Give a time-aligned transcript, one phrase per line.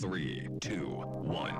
[0.00, 1.52] Three, two, one.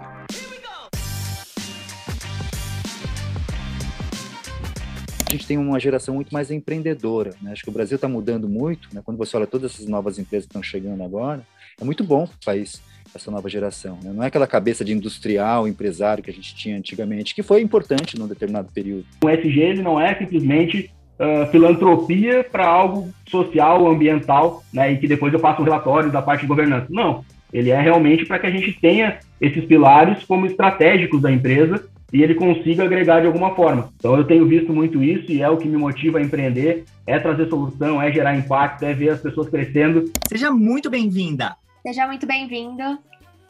[5.29, 7.33] a gente tem uma geração muito mais empreendedora.
[7.43, 7.53] Né?
[7.53, 9.03] Acho que o Brasil está mudando muito, né?
[9.05, 11.47] quando você olha todas essas novas empresas que estão chegando agora,
[11.79, 12.83] é muito bom para o país
[13.15, 13.99] essa nova geração.
[14.03, 14.11] Né?
[14.11, 18.19] Não é aquela cabeça de industrial, empresário que a gente tinha antigamente, que foi importante
[18.19, 19.05] num determinado período.
[19.23, 24.93] O SG ele não é simplesmente uh, filantropia para algo social, ambiental, né?
[24.93, 26.87] e que depois eu faço um relatório da parte de governança.
[26.89, 31.85] Não, ele é realmente para que a gente tenha esses pilares como estratégicos da empresa
[32.13, 33.93] e ele consiga agregar de alguma forma.
[33.97, 37.19] Então eu tenho visto muito isso e é o que me motiva a empreender, é
[37.19, 40.11] trazer solução, é gerar impacto, é ver as pessoas crescendo.
[40.29, 41.57] Seja muito bem-vinda.
[41.83, 42.99] Seja muito bem-vindo.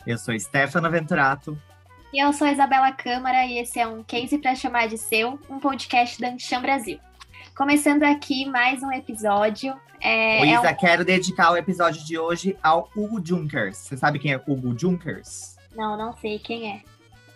[0.07, 1.57] Eu sou Stefano Venturato.
[2.13, 5.59] E eu sou Isabela Câmara e esse é um Case para chamar de seu, um
[5.59, 6.99] podcast da Ancham Brasil.
[7.61, 9.79] Começando aqui mais um episódio.
[10.01, 10.77] É, Isa, é um...
[10.79, 13.77] quero dedicar o episódio de hoje ao Hugo Junkers.
[13.77, 15.59] Você sabe quem é Hugo Junkers?
[15.77, 16.83] Não, não sei quem é.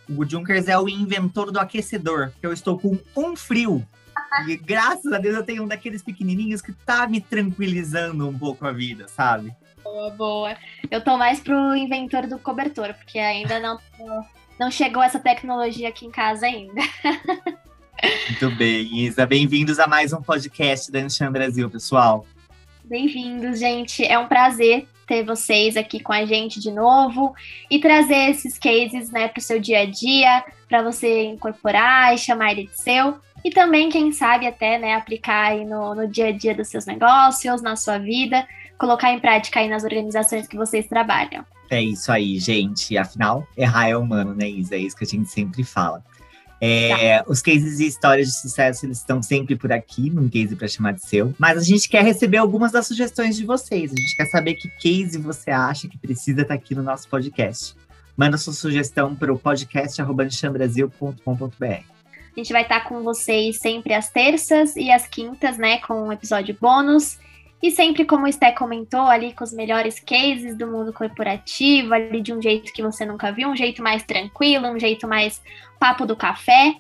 [0.09, 3.87] O Junkers é o inventor do aquecedor, eu estou com um frio.
[4.49, 8.67] E graças a Deus eu tenho um daqueles pequenininhos que tá me tranquilizando um pouco
[8.67, 9.55] a vida, sabe?
[9.83, 10.57] Boa, boa.
[10.91, 13.79] Eu tô mais pro inventor do cobertor, porque ainda não,
[14.59, 16.81] não chegou essa tecnologia aqui em casa ainda.
[18.03, 19.27] Muito bem, Isa.
[19.27, 22.27] Bem-vindos a mais um podcast da Anchan Brasil, pessoal.
[22.85, 24.05] Bem-vindos, gente.
[24.05, 27.35] É um prazer ter vocês aqui com a gente de novo
[27.71, 32.19] e trazer esses cases né, para o seu dia a dia, para você incorporar e
[32.19, 33.19] chamar ele de seu.
[33.45, 36.87] E também, quem sabe, até né, aplicar aí no, no dia a dia dos seus
[36.87, 38.47] negócios, na sua vida,
[38.79, 41.45] colocar em prática aí nas organizações que vocês trabalham.
[41.71, 42.97] É isso aí, gente.
[42.97, 44.77] Afinal, errar é humano, né, Isa?
[44.77, 46.03] É isso que a gente sempre fala.
[46.67, 47.25] É, tá.
[47.29, 50.93] Os cases e histórias de sucesso eles estão sempre por aqui, num case para chamar
[50.93, 51.35] de seu.
[51.39, 53.93] Mas a gente quer receber algumas das sugestões de vocês.
[53.93, 57.07] A gente quer saber que case você acha que precisa estar tá aqui no nosso
[57.07, 57.77] podcast.
[58.17, 61.67] Manda sua sugestão para o podcast.chambrasil.com.br.
[61.67, 61.83] A
[62.35, 66.13] gente vai estar tá com vocês sempre às terças e às quintas, né, com um
[66.13, 67.19] episódio bônus.
[67.63, 72.21] E sempre, como o Sté comentou, ali com os melhores cases do mundo corporativo, ali
[72.21, 75.41] de um jeito que você nunca viu, um jeito mais tranquilo, um jeito mais
[75.79, 76.77] papo do café.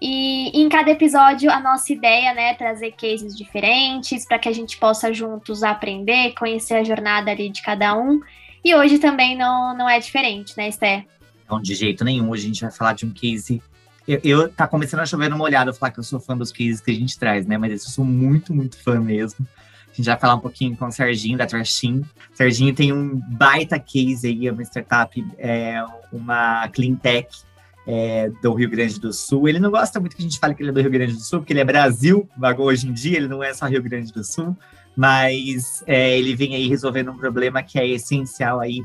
[0.00, 4.52] E em cada episódio, a nossa ideia né, é trazer cases diferentes para que a
[4.52, 8.20] gente possa juntos aprender, conhecer a jornada ali de cada um.
[8.64, 11.04] E hoje também não, não é diferente, né, Esté?
[11.50, 12.30] Não, de jeito nenhum.
[12.30, 13.60] Hoje a gente vai falar de um case.
[14.06, 16.80] Eu, eu tá começando a chover numa olhada, falar que eu sou fã dos cases
[16.80, 17.58] que a gente traz, né?
[17.58, 19.46] Mas eu sou muito, muito fã mesmo.
[19.98, 22.04] Gente vai falar um pouquinho com o Serginho da Trashin.
[22.32, 27.26] Serginho tem um baita case aí, é uma startup, é uma clean tech
[27.84, 29.48] é, do Rio Grande do Sul.
[29.48, 31.20] Ele não gosta muito que a gente fale que ele é do Rio Grande do
[31.20, 32.28] Sul, porque ele é Brasil,
[32.58, 34.56] hoje em dia, ele não é só Rio Grande do Sul,
[34.96, 38.84] mas é, ele vem aí resolvendo um problema que é essencial aí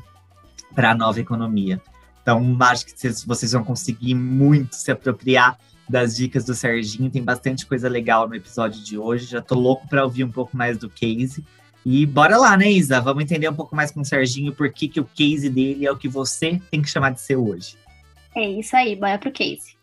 [0.74, 1.80] para a nova economia.
[2.24, 2.94] Então, acho que
[3.28, 7.12] vocês vão conseguir muito se apropriar das dicas do Serginho.
[7.12, 9.26] Tem bastante coisa legal no episódio de hoje.
[9.26, 11.44] Já tô louco para ouvir um pouco mais do case.
[11.86, 13.02] E bora lá, né, Isa?
[13.02, 15.92] Vamos entender um pouco mais com o Serginho por que, que o case dele é
[15.92, 17.76] o que você tem que chamar de ser hoje.
[18.36, 19.76] É isso aí, bora pro case.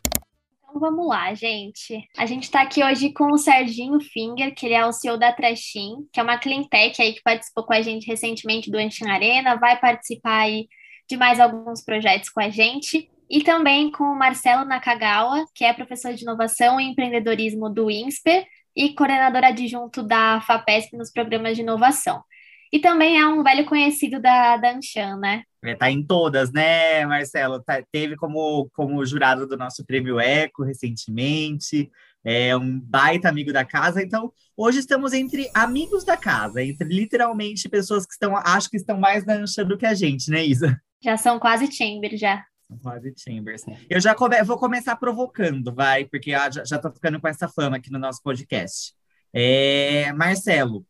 [0.71, 2.09] Então vamos lá, gente.
[2.17, 5.32] A gente está aqui hoje com o Serginho Finger, que ele é o CEO da
[5.32, 9.09] Trashin, que é uma clean tech aí que participou com a gente recentemente do Anchin
[9.09, 10.69] Arena, vai participar aí
[11.09, 13.11] de mais alguns projetos com a gente.
[13.31, 18.45] E também com o Marcelo Nakagawa, que é professor de inovação e empreendedorismo do INSPER
[18.75, 22.25] e coordenador adjunto da FAPESP nos programas de inovação.
[22.73, 25.45] E também é um velho conhecido da, da Anshan, né?
[25.63, 27.63] É, tá em todas, né, Marcelo?
[27.63, 31.89] Tá, teve como, como jurado do nosso prêmio Eco recentemente,
[32.25, 34.03] é um baita amigo da casa.
[34.03, 38.99] Então, hoje estamos entre amigos da casa, entre literalmente pessoas que estão, acho que estão
[38.99, 40.81] mais na Anshan do que a gente, né, Isa?
[41.03, 42.45] Já são quase Chambers, já.
[42.82, 43.64] Quase Chambers.
[43.88, 47.76] Eu já come, vou começar provocando, vai, porque já, já tô ficando com essa fama
[47.76, 48.92] aqui no nosso podcast.
[49.32, 50.84] É, Marcelo,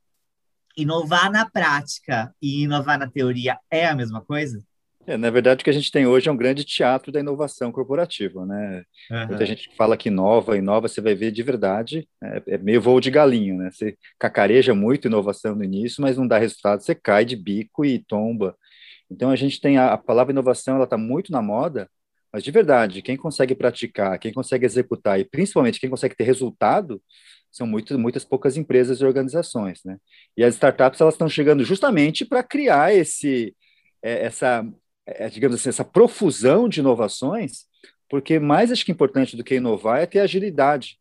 [0.77, 4.63] inovar na prática e inovar na teoria é a mesma coisa?
[5.07, 7.73] É, na verdade, o que a gente tem hoje é um grande teatro da inovação
[7.73, 8.85] corporativa, né?
[9.11, 9.27] Uhum.
[9.29, 13.01] Muita gente fala que inova, inova, você vai ver de verdade, é, é, meio voo
[13.01, 13.71] de galinho, né?
[13.73, 17.99] Você cacareja muito inovação no início, mas não dá resultado, você cai de bico e
[17.99, 18.55] tomba.
[19.11, 21.91] Então, a gente tem a, a palavra inovação, ela está muito na moda,
[22.33, 27.03] mas de verdade, quem consegue praticar, quem consegue executar e principalmente quem consegue ter resultado,
[27.51, 29.99] são muito, muitas poucas empresas e organizações, né?
[30.37, 33.57] E as startups elas estão chegando justamente para criar esse,
[34.03, 34.65] é, essa,
[35.05, 37.65] é, digamos assim, essa profusão de inovações,
[38.09, 40.99] porque mais acho que importante do que inovar é ter agilidade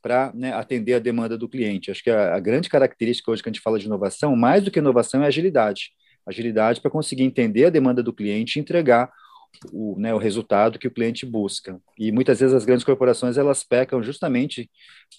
[0.00, 1.90] para né, atender a demanda do cliente.
[1.90, 4.70] Acho que a, a, grande característica hoje que a gente fala de inovação, mais do
[4.70, 5.90] que inovação, é agilidade.
[6.28, 9.10] Agilidade para conseguir entender a demanda do cliente e entregar
[9.72, 11.80] o, né, o resultado que o cliente busca.
[11.98, 14.70] E muitas vezes as grandes corporações elas pecam justamente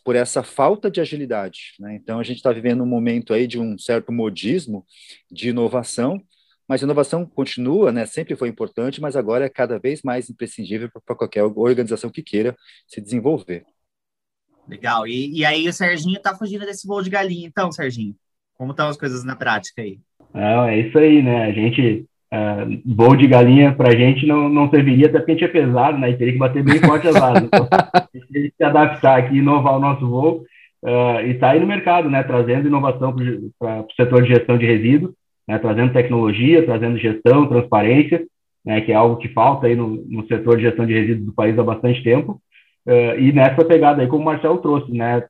[0.04, 1.74] por essa falta de agilidade.
[1.80, 1.96] Né?
[1.96, 4.86] Então a gente está vivendo um momento aí de um certo modismo
[5.32, 6.22] de inovação,
[6.68, 11.16] mas inovação continua, né, sempre foi importante, mas agora é cada vez mais imprescindível para
[11.16, 12.56] qualquer organização que queira
[12.88, 13.66] se desenvolver.
[14.68, 15.08] Legal.
[15.08, 18.16] E, e aí o Serginho está fugindo desse voo de galinha, então, Serginho?
[18.54, 20.00] Como estão as coisas na prática aí?
[20.34, 21.46] Não, é isso aí, né?
[21.46, 25.34] A gente Uh, voo de galinha para a gente não, não serviria, até porque a
[25.34, 26.12] gente é pesado, né?
[26.12, 27.44] E teria que bater bem forte as asas.
[27.44, 30.44] Então, a gente tem que se adaptar aqui, inovar o nosso voo
[30.84, 32.22] uh, e está aí no mercado, né?
[32.22, 33.16] Trazendo inovação
[33.58, 35.12] para o setor de gestão de resíduos,
[35.48, 35.58] né?
[35.58, 38.24] trazendo tecnologia, trazendo gestão, transparência,
[38.64, 38.80] né?
[38.82, 41.58] Que é algo que falta aí no, no setor de gestão de resíduos do país
[41.58, 42.40] há bastante tempo.
[42.88, 45.24] Uh, e nessa pegada aí, como o Marcelo trouxe, né?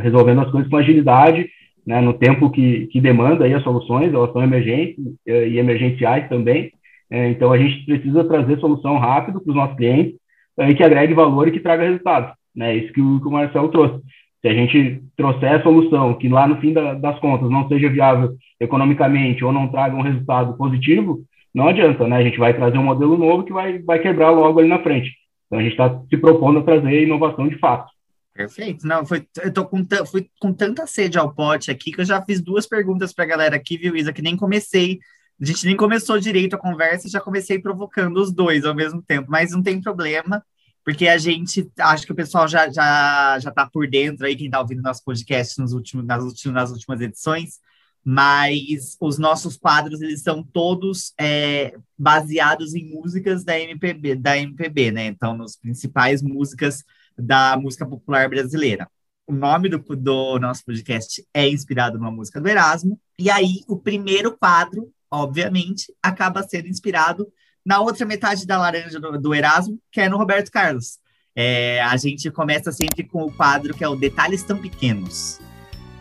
[0.00, 1.46] resolvendo as coisas com agilidade
[1.86, 6.72] né, no tempo que, que demanda aí as soluções, elas são emergentes e emergenciais também.
[7.10, 10.16] Eh, então, a gente precisa trazer solução rápido para os nossos clientes
[10.58, 12.32] eh, e que agregue valor e que traga resultados.
[12.54, 12.76] Né?
[12.76, 14.02] Isso que o, que o Marcelo trouxe.
[14.42, 17.88] Se a gente trouxer a solução que lá no fim da, das contas não seja
[17.88, 18.30] viável
[18.60, 21.20] economicamente ou não traga um resultado positivo,
[21.54, 22.16] não adianta, né?
[22.16, 25.12] A gente vai trazer um modelo novo que vai, vai quebrar logo ali na frente.
[25.46, 27.90] Então, a gente está se propondo a trazer inovação de fato.
[28.36, 28.86] Perfeito.
[28.86, 32.20] Não, foi, eu tô com, fui com tanta sede ao pote aqui que eu já
[32.22, 34.12] fiz duas perguntas para a galera aqui, viu, Isa?
[34.12, 34.98] Que nem comecei.
[35.40, 39.30] A gente nem começou direito a conversa, já comecei provocando os dois ao mesmo tempo,
[39.30, 40.44] mas não tem problema,
[40.84, 44.46] porque a gente, acho que o pessoal já, já, já tá por dentro aí, quem
[44.46, 47.58] está ouvindo nosso podcast nos últimos, nas, últimas, nas últimas edições,
[48.02, 54.90] mas os nossos quadros, eles são todos é, baseados em músicas da MPB, da MPB,
[54.92, 55.06] né?
[55.06, 56.84] Então, nos principais músicas
[57.18, 58.88] da música popular brasileira.
[59.26, 63.76] O nome do, do nosso podcast é inspirado numa música do Erasmo, e aí o
[63.76, 67.26] primeiro quadro, obviamente, acaba sendo inspirado
[67.64, 70.98] na outra metade da laranja do, do Erasmo, que é no Roberto Carlos.
[71.34, 75.40] É, a gente começa sempre com o quadro que é o Detalhes Tão Pequenos.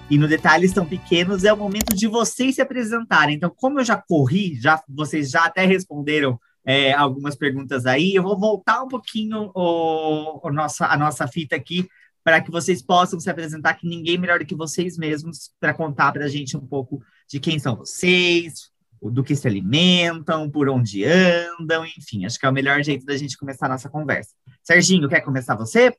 [0.10, 3.36] E no Detalhes Tão Pequenos é o momento de vocês se apresentarem.
[3.36, 8.16] Então, como eu já corri, já vocês já até responderam é, algumas perguntas aí.
[8.16, 11.88] Eu vou voltar um pouquinho o, o nossa, a nossa fita aqui
[12.24, 16.12] para que vocês possam se apresentar, que ninguém melhor do que vocês mesmos para contar
[16.12, 21.06] para a gente um pouco de quem são vocês, do que se alimentam, por onde
[21.06, 22.26] andam, enfim.
[22.26, 24.32] Acho que é o melhor jeito da gente começar a nossa conversa.
[24.64, 25.94] Serginho, quer começar você?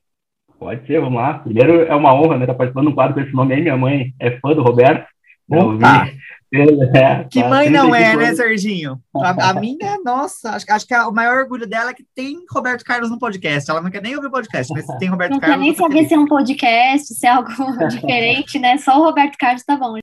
[0.59, 1.39] Pode ser, vamos lá.
[1.39, 3.61] Primeiro, é uma honra né, estar participando de um quadro com esse nome aí.
[3.61, 5.07] Minha mãe é fã do Roberto.
[5.49, 6.09] Opa!
[6.53, 8.99] É, que mãe não é, né, Serginho?
[9.15, 12.85] A, a minha, nossa, acho, acho que o maior orgulho dela é que tem Roberto
[12.85, 13.69] Carlos no podcast.
[13.69, 15.57] Ela não quer nem ouvir o podcast, mas se tem Roberto não Carlos.
[15.57, 17.49] Não quer nem saber se é um podcast, se é algo
[17.89, 18.77] diferente, né?
[18.77, 19.97] Só o Roberto Carlos tá bom.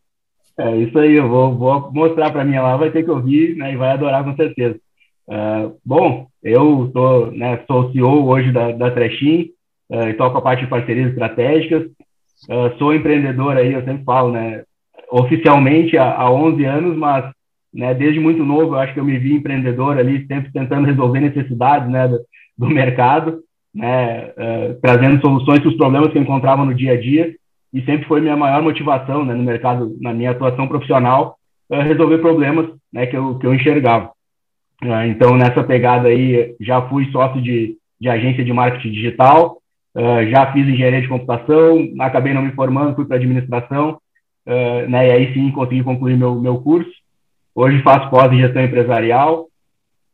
[0.56, 3.72] É isso aí, eu vou, vou mostrar para mim lá, vai ter que ouvir né,
[3.72, 4.78] e vai adorar com certeza.
[5.26, 9.50] Uh, bom, eu tô, né, sou CEO hoje da, da Trechin,
[9.90, 11.86] uh, e toco a parte de parcerias estratégicas.
[12.48, 14.62] Uh, sou empreendedor aí, eu sempre falo, né?
[15.14, 17.32] Oficialmente há, há 11 anos, mas
[17.72, 21.20] né, desde muito novo eu acho que eu me vi empreendedor ali, sempre tentando resolver
[21.20, 22.18] necessidades né, do,
[22.58, 23.38] do mercado,
[23.72, 27.32] né, uh, trazendo soluções para os problemas que eu encontrava no dia a dia,
[27.72, 31.36] e sempre foi minha maior motivação né, no mercado, na minha atuação profissional,
[31.70, 34.10] uh, resolver problemas né, que, eu, que eu enxergava.
[34.82, 39.58] Uh, então, nessa pegada aí, já fui sócio de, de agência de marketing digital,
[40.28, 43.96] já fiz engenharia de computação, acabei não me formando, fui para administração,
[44.46, 46.90] uh, né, e aí sim consegui concluir meu, meu curso.
[47.54, 49.46] Hoje faço pós em gestão empresarial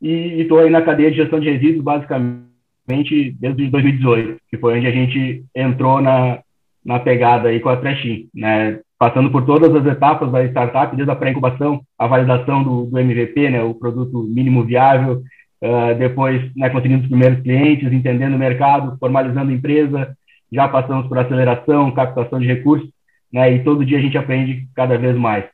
[0.01, 4.87] e estou aí na cadeia de gestão de resíduos basicamente desde 2018, que foi onde
[4.87, 6.41] a gente entrou na,
[6.85, 11.11] na pegada aí com a Trashim, né, passando por todas as etapas da startup, desde
[11.11, 15.23] a pré-incubação, a validação do, do MVP, né, o produto mínimo viável,
[15.63, 20.17] uh, depois né, conseguindo os primeiros clientes, entendendo o mercado, formalizando a empresa,
[20.53, 22.91] já passamos por aceleração, captação de recursos,
[23.33, 23.55] né?
[23.55, 25.45] E todo dia a gente aprende cada vez mais.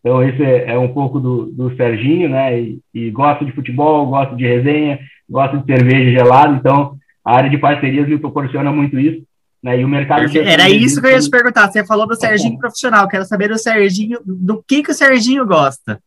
[0.00, 2.58] Então, esse é, é um pouco do, do Serginho, né?
[2.58, 6.56] E, e, gosto de futebol, gosto de resenha, gosto de cerveja gelada.
[6.56, 9.22] Então, a área de parcerias me proporciona muito isso.
[9.62, 9.80] Né?
[9.80, 10.24] E o mercado.
[10.38, 11.70] Era isso que eu ia te perguntar.
[11.70, 13.06] Você falou do Serginho profissional.
[13.06, 16.00] Quero saber do Serginho, do que, que o Serginho gosta.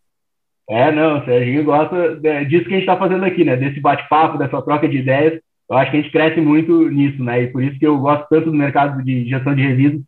[0.67, 2.15] É, não, o Serginho gosta
[2.47, 3.55] disso que a gente está fazendo aqui, né?
[3.55, 5.39] Desse bate-papo, dessa troca de ideias.
[5.69, 7.43] Eu acho que a gente cresce muito nisso, né?
[7.43, 10.03] E por isso que eu gosto tanto do mercado de gestão de resíduos,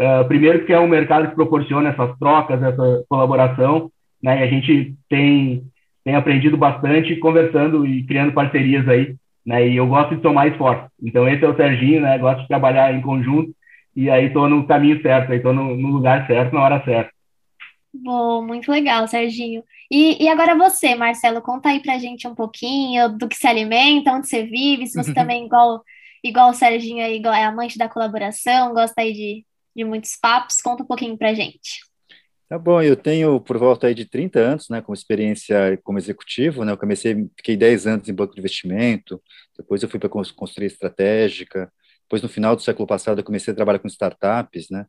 [0.00, 3.92] Uh, primeiro que é um mercado que proporciona essas trocas, essa colaboração,
[4.22, 4.40] né?
[4.40, 5.62] E a gente tem,
[6.02, 9.14] tem aprendido bastante conversando e criando parcerias aí,
[9.44, 9.68] né?
[9.68, 10.86] E eu gosto de tomar esforço.
[11.02, 12.16] Então esse é o Serginho, né?
[12.16, 13.54] Gosto de trabalhar em conjunto
[13.94, 17.12] e aí estou no caminho certo, aí estou no, no, lugar certo, na hora certa.
[17.92, 19.62] Bom, muito legal, Serginho.
[19.90, 24.12] E, e agora você, Marcelo, conta aí pra gente um pouquinho do que se alimenta,
[24.12, 25.82] onde você vive, se você também, igual,
[26.24, 30.60] igual o Serginho aí, igual, é amante da colaboração, gosta aí de, de muitos papos,
[30.60, 31.80] conta um pouquinho pra gente.
[32.48, 36.64] Tá bom, eu tenho por volta aí de 30 anos, né, como experiência como executivo,
[36.64, 39.22] né, eu comecei, fiquei 10 anos em banco de investimento,
[39.56, 41.72] depois eu fui para construir estratégica,
[42.02, 44.84] depois no final do século passado eu comecei a trabalhar com startups, né,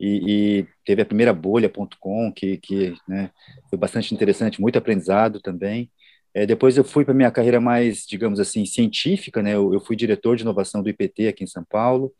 [0.00, 3.30] e, e teve a primeira bolha.com, que, que né,
[3.70, 5.90] foi bastante interessante, muito aprendizado também.
[6.34, 9.54] É, depois eu fui para minha carreira mais, digamos assim, científica, né?
[9.54, 12.12] Eu, eu, fui diretor de inovação do IPT aqui em São Paulo.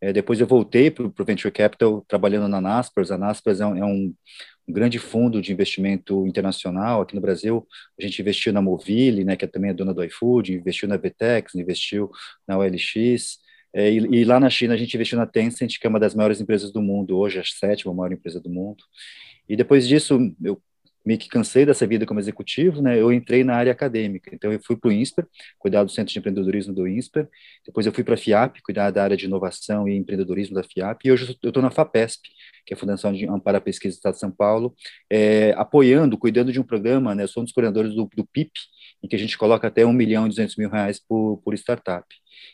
[0.00, 3.10] É, depois eu voltei para o Venture Capital, trabalhando na Naspers.
[3.10, 4.14] A Naspers é um, é um,
[4.68, 7.66] um, grande fundo de investimento internacional aqui no Brasil.
[7.98, 10.96] A gente investiu na Movile, né, que é também a dona do iFood, investiu na
[10.96, 12.10] Vtex, investiu
[12.46, 13.38] na OLX.
[13.74, 16.14] É, e, e, lá na China a gente investiu na Tencent, que é uma das
[16.14, 18.82] maiores empresas do mundo, hoje a sétima maior empresa do mundo.
[19.48, 20.60] E depois disso, eu
[21.04, 23.00] meio que cansei dessa vida como executivo, né?
[23.00, 24.34] Eu entrei na área acadêmica.
[24.34, 25.26] Então eu fui para o INSPER,
[25.58, 27.28] cuidar do Centro de Empreendedorismo do INSPER.
[27.64, 31.04] Depois eu fui para a FIAP, cuidar da área de inovação e empreendedorismo da FIAP.
[31.04, 32.28] E hoje eu estou na FAPESP,
[32.66, 34.74] que é a Fundação de Amparo à Pesquisa do Estado de São Paulo,
[35.10, 37.24] é, apoiando, cuidando de um programa, né?
[37.24, 38.52] Eu sou um dos coordenadores do, do PIP,
[39.02, 42.06] em que a gente coloca até 1 milhão e 200 mil reais por, por startup.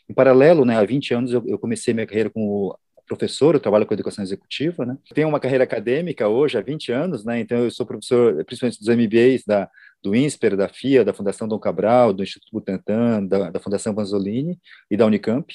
[0.09, 3.85] Em paralelo, né, há 20 anos eu, eu comecei minha carreira como professor, eu trabalho
[3.85, 4.97] com educação executiva, né?
[5.13, 7.39] Tenho uma carreira acadêmica hoje há 20 anos, né?
[7.39, 9.69] Então eu sou professor, principalmente dos MBAs da
[10.05, 14.59] do INSPER, da FIA, da Fundação Dom Cabral, do Instituto Butantan, da, da Fundação Vanzolini
[14.89, 15.51] e da Unicamp.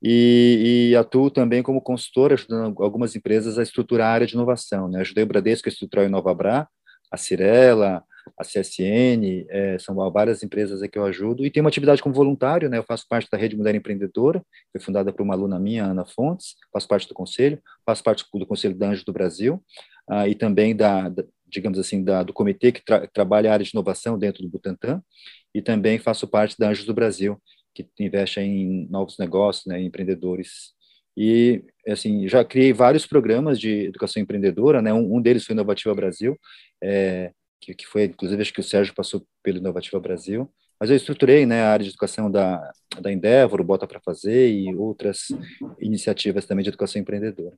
[0.00, 4.88] E, e, atuo também como consultor, ajudando algumas empresas a estruturar a área de inovação.
[4.88, 5.00] Né?
[5.00, 6.68] Ajudei o Bradesco a estruturar o InovaBra,
[7.10, 8.04] a Cirela,
[8.38, 12.68] a CSN, é, são várias empresas que eu ajudo, e tenho uma atividade como voluntário,
[12.68, 16.04] né, eu faço parte da Rede Mulher Empreendedora, foi fundada por uma aluna minha, Ana
[16.04, 19.62] Fontes, faço parte do conselho, faço parte do Conselho da Anjo do Brasil,
[20.08, 23.64] ah, e também da, da, digamos assim, da, do comitê que tra trabalha a área
[23.64, 25.02] de inovação dentro do Butantan,
[25.54, 27.40] e também faço parte da Anjos do Brasil,
[27.74, 30.72] que investe em novos negócios, né, em empreendedores.
[31.16, 34.92] E assim já criei vários programas de educação empreendedora né?
[34.92, 36.38] Um, um deles foi Inovativa Brasil
[36.82, 40.50] é, que, que foi, inclusive, acho que o Sérgio passou pelo Inovativa Brasil,
[40.80, 44.50] mas eu estruturei né, a área de educação da, da Endeavor, o Bota para Fazer
[44.50, 45.28] e outras
[45.78, 47.54] iniciativas também de educação empreendedora.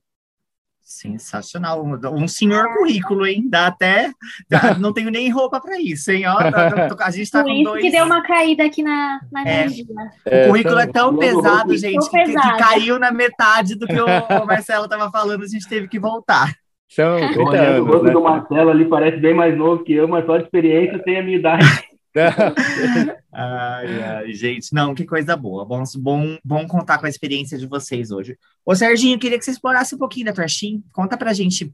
[0.81, 3.47] Sensacional, um senhor currículo, hein?
[3.49, 4.11] Dá até.
[4.49, 6.27] Dá, não tenho nem roupa para isso, hein?
[6.27, 7.81] Ó, a gente tá Por com isso dois.
[7.81, 9.85] que deu uma caída aqui na, na é, energia.
[10.25, 14.05] É, o currículo é tão pesado, gente, que, que, caiu na metade do que o,
[14.05, 16.53] o Marcelo estava falando, a gente teve que voltar.
[16.95, 18.11] São 30 anos, o né?
[18.11, 21.23] do Marcelo ali parece bem mais novo que eu, mas só de experiência tem a
[21.23, 21.65] minha idade.
[23.33, 25.65] ai, ai, gente, não, que coisa boa.
[25.65, 28.37] Bom, bom, bom contar com a experiência de vocês hoje.
[28.63, 30.83] Ô, Serginho, queria que você explorasse um pouquinho da Trashim.
[30.91, 31.73] Conta pra gente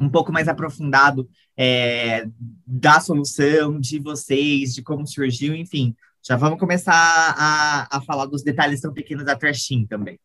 [0.00, 2.26] um pouco mais aprofundado é,
[2.66, 5.94] da solução, de vocês, de como surgiu, enfim.
[6.26, 10.18] Já vamos começar a, a falar dos detalhes tão pequenos da Trashim também.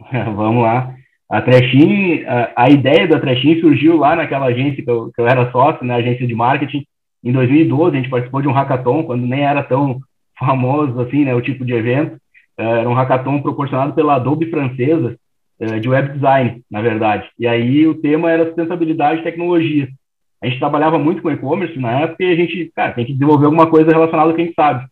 [0.34, 0.92] vamos lá.
[1.30, 5.28] A Trashin, a, a, ideia da Trashin surgiu lá naquela agência que eu, que eu
[5.28, 6.86] era sócio, na né, agência de marketing.
[7.22, 10.00] Em 2012, a gente participou de um hackathon, quando nem era tão
[10.38, 12.16] famoso assim, né, o tipo de evento.
[12.56, 15.16] É, era um hackathon proporcionado pela Adobe francesa,
[15.60, 17.28] é, de web design, na verdade.
[17.38, 19.88] E aí o tema era sustentabilidade e tecnologia.
[20.42, 23.46] A gente trabalhava muito com e-commerce na época e a gente, cara, tem que desenvolver
[23.46, 24.86] alguma coisa relacionada ao que a gente sabe.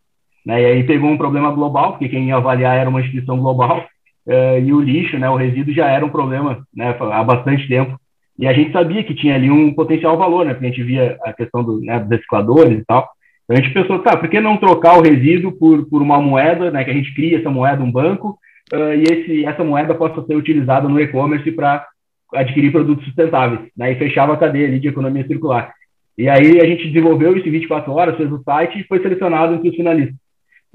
[0.45, 0.61] Né?
[0.61, 3.87] E aí pegou um problema global, porque quem ia avaliar era uma instituição global,
[4.26, 7.99] uh, e o lixo, né, o resíduo já era um problema né, há bastante tempo.
[8.38, 11.16] E a gente sabia que tinha ali um potencial valor, né, porque a gente via
[11.25, 13.09] a questão do, né, dos recicladores e tal.
[13.45, 16.71] Então a gente pensou, tá, por que não trocar o resíduo por, por uma moeda,
[16.71, 18.38] né, que a gente cria essa moeda, um banco,
[18.75, 21.87] uh, e esse, essa moeda possa ser utilizada no e-commerce para
[22.35, 25.73] adquirir produtos sustentáveis, né, e fechava a cadeia ali de economia circular.
[26.18, 29.54] E aí a gente desenvolveu isso em 24 horas, fez o site e foi selecionado
[29.54, 30.25] entre os finalistas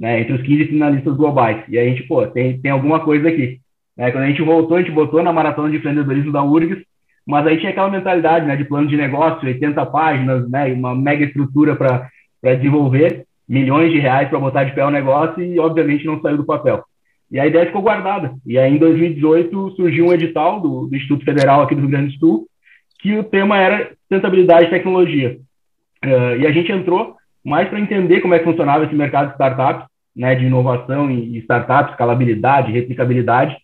[0.01, 1.63] né, entre os 15 finalistas globais.
[1.69, 3.59] E a gente, pô, tem, tem alguma coisa aqui.
[3.95, 4.09] Né?
[4.09, 6.81] Quando a gente voltou, a gente botou na maratona de empreendedorismo da URGS,
[7.23, 11.23] mas aí tinha aquela mentalidade né, de plano de negócio, 80 páginas, né, uma mega
[11.23, 12.09] estrutura para
[12.41, 16.45] desenvolver, milhões de reais para botar de pé o negócio e, obviamente, não saiu do
[16.45, 16.83] papel.
[17.29, 18.33] E a ideia ficou guardada.
[18.43, 22.17] E aí, em 2018, surgiu um edital do, do Instituto Federal aqui do Rio Grande
[22.17, 22.47] do Sul,
[22.99, 25.37] que o tema era sustentabilidade e tecnologia.
[26.03, 27.15] Uh, e a gente entrou
[27.45, 31.37] mais para entender como é que funcionava esse mercado de startups, né, de inovação e
[31.39, 33.55] startups, escalabilidade, replicabilidade,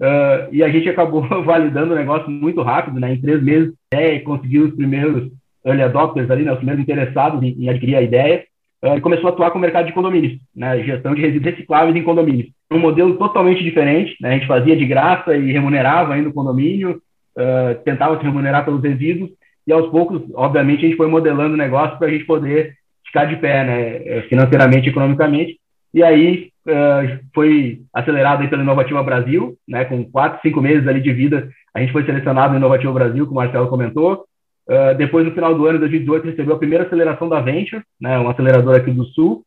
[0.00, 4.18] uh, e a gente acabou validando o negócio muito rápido, né, em três meses, é,
[4.20, 5.30] conseguiu os primeiros
[5.64, 8.44] early adopters ali, né, os primeiros interessados em, em adquirir a ideia,
[8.82, 11.96] uh, e começou a atuar com o mercado de condomínios, né, gestão de resíduos recicláveis
[11.96, 12.48] em condomínios.
[12.72, 17.00] Um modelo totalmente diferente, né, a gente fazia de graça e remunerava ainda o condomínio,
[17.36, 19.30] uh, tentava se remunerar pelos resíduos,
[19.66, 22.74] e aos poucos, obviamente, a gente foi modelando o negócio para a gente poder
[23.06, 25.60] ficar de pé, né, financeiramente, economicamente,
[25.92, 31.00] e aí uh, foi acelerado aí pela Inovativa Brasil, né, com quatro, cinco meses ali
[31.00, 34.24] de vida, a gente foi selecionado no Inovativa Brasil, como o Marcelo comentou,
[34.68, 38.18] uh, depois, no final do ano de 2018, recebeu a primeira aceleração da Venture, né,
[38.18, 39.44] uma aceleradora aqui do Sul,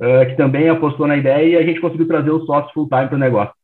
[0.00, 3.16] uh, que também apostou na ideia e a gente conseguiu trazer os sócios full-time para
[3.16, 3.54] o negócio.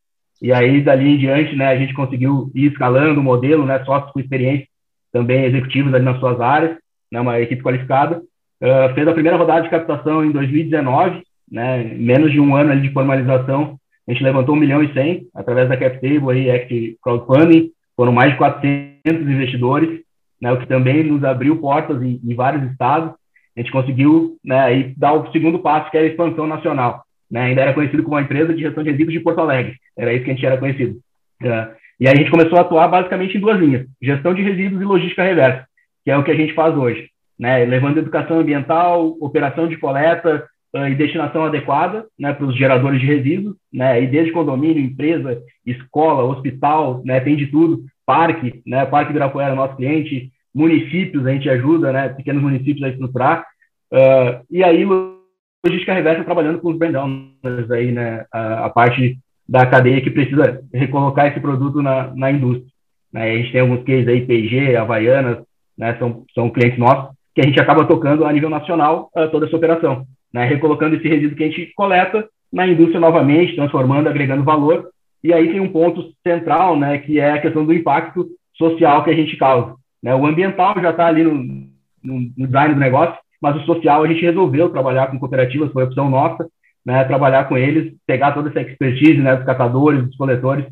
[0.41, 4.11] E aí, dali em diante, né, a gente conseguiu ir escalando o modelo, né, sócios
[4.11, 4.67] com experiência,
[5.11, 6.77] também executivos ali nas suas áreas,
[7.11, 8.21] né, uma equipe qualificada.
[8.61, 11.23] Uh, fez a primeira rodada de captação em 2019,
[11.53, 15.27] né, menos de um ano ali de formalização, a gente levantou um milhão e cem
[15.35, 20.01] através da CapTable e Act Crowdfunding, foram mais de 400 investidores,
[20.41, 23.13] né, o que também nos abriu portas em, em vários estados.
[23.55, 27.03] A gente conseguiu né, aí dar o segundo passo, que era a expansão nacional.
[27.29, 30.11] Né, ainda era conhecido como uma empresa de gestão de resíduos de Porto Alegre, era
[30.11, 30.97] isso que a gente era conhecido.
[31.41, 34.81] Uh, e aí a gente começou a atuar basicamente em duas linhas, gestão de resíduos
[34.81, 35.65] e logística reversa,
[36.03, 40.47] que é o que a gente faz hoje, né, levando educação ambiental, operação de coleta,
[40.75, 46.23] e destinação adequada né, para os geradores de resíduos, né, e desde condomínio, empresa, escola,
[46.23, 51.47] hospital, né, tem de tudo, parque, né, Parque Ibirapuera é nosso cliente, municípios, a gente
[51.47, 53.45] ajuda, né, pequenos municípios a estruturar,
[53.93, 59.19] uh, e aí logística reversa trabalhando com os brand owners aí, né, a, a, parte
[59.47, 62.67] da cadeia que precisa recolocar esse produto na, na indústria.
[63.11, 65.37] Né, a gente tem alguns cases aí, P&G, Havaianas,
[65.77, 69.45] né, são, são clientes nossos, que a gente acaba tocando a nível nacional uh, toda
[69.45, 74.43] essa operação né, recolocando esse resíduo que a gente coleta na indústria novamente, transformando, agregando
[74.43, 74.89] valor.
[75.23, 79.09] E aí tem um ponto central, né, que é a questão do impacto social que
[79.09, 79.75] a gente causa.
[80.01, 80.13] Né?
[80.13, 81.67] O ambiental já está ali no,
[82.03, 86.09] no, design do negócio, mas o social a gente resolveu trabalhar com cooperativas, foi opção
[86.09, 86.47] nossa,
[86.85, 90.65] né, trabalhar com eles, pegar toda essa expertise né, dos catadores, dos coletores,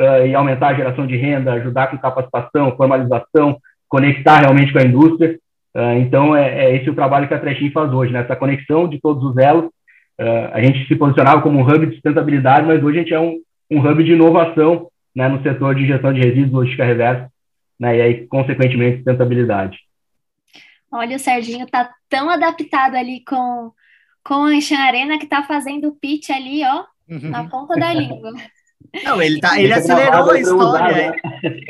[0.00, 4.84] uh, e aumentar a geração de renda, ajudar com capacitação, formalização, conectar realmente com a
[4.84, 5.38] indústria.
[5.74, 8.20] Uh, então, é, é, esse o trabalho que a Trechin faz hoje, né?
[8.20, 9.66] essa conexão de todos os elos.
[10.20, 13.18] Uh, a gente se posicionava como um hub de sustentabilidade, mas hoje a gente é
[13.18, 13.40] um,
[13.70, 17.30] um hub de inovação né, no setor de gestão de resíduos, logística reversa,
[17.78, 19.78] né, e aí, consequentemente, sustentabilidade.
[20.90, 23.72] Olha, o Serginho está tão adaptado ali com,
[24.22, 28.32] com a Anchan Arena que está fazendo o pitch ali, ó, na ponta da língua.
[29.02, 31.10] Não, ele, tá, ele acelerou a história.
[31.10, 31.16] Né?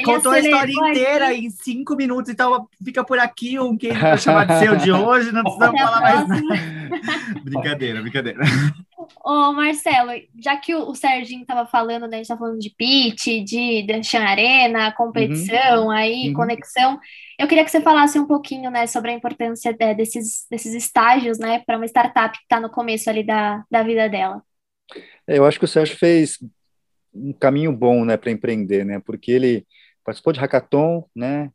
[0.05, 1.47] Contou a história inteira aqui.
[1.47, 5.33] em cinco minutos, então fica por aqui um que vai chamar de seu de hoje,
[5.33, 6.45] não precisamos falar mais nada.
[7.43, 8.41] brincadeira, brincadeira.
[9.25, 12.71] Ô, Marcelo, já que o, o Serginho estava falando, né, a gente tá falando de
[12.71, 15.91] pitch, de Danchan Arena, competição, uhum.
[15.91, 16.35] aí, uhum.
[16.35, 16.99] conexão,
[17.39, 21.39] eu queria que você falasse um pouquinho, né, sobre a importância é, desses, desses estágios,
[21.39, 24.43] né, para uma startup que está no começo ali da, da vida dela.
[25.27, 26.39] É, eu acho que o Sérgio fez
[27.14, 29.66] um caminho bom, né, para empreender, né, porque ele
[30.05, 31.50] participou de hackathon, né,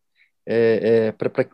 [0.45, 1.45] é, é, pra, pra,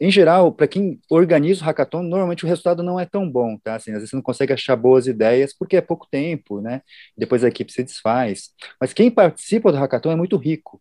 [0.00, 3.76] em geral, para quem organiza o hackathon, normalmente o resultado não é tão bom, tá?
[3.76, 6.82] Assim, às vezes você não consegue achar boas ideias porque é pouco tempo, né?
[7.16, 8.50] Depois a equipe se desfaz.
[8.80, 10.80] Mas quem participa do hackathon é muito rico.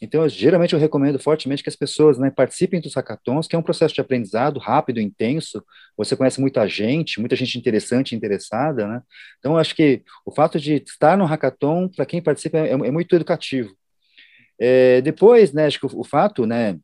[0.00, 3.58] Então, eu, geralmente eu recomendo fortemente que as pessoas né, participem dos hackathons, que é
[3.58, 5.64] um processo de aprendizado rápido, intenso.
[5.96, 9.02] Você conhece muita gente, muita gente interessante, interessada, né?
[9.38, 12.90] Então, eu acho que o fato de estar no hackathon, para quem participa, é, é
[12.90, 13.74] muito educativo.
[14.58, 16.78] É, depois, né, acho que o, o, fato, né,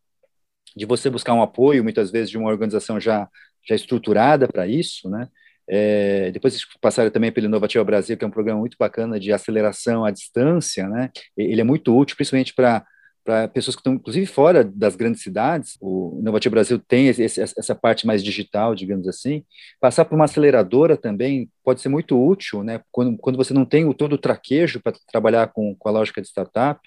[0.76, 3.28] de você buscar um apoio, muitas vezes, de uma organização já,
[3.66, 5.28] já estruturada para isso, né?
[5.68, 10.04] É, depois passaram também pelo Inovativa Brasil, que é um programa muito bacana de aceleração
[10.04, 11.10] à distância, né?
[11.36, 12.84] Ele é muito útil, principalmente para
[13.24, 15.76] para pessoas que estão, inclusive, fora das grandes cidades.
[15.80, 19.44] O Inovativo Brasil tem esse, essa parte mais digital, digamos assim.
[19.80, 22.80] Passar por uma aceleradora também pode ser muito útil, né?
[22.90, 26.20] Quando, quando você não tem o todo o traquejo para trabalhar com, com a lógica
[26.20, 26.80] de startup.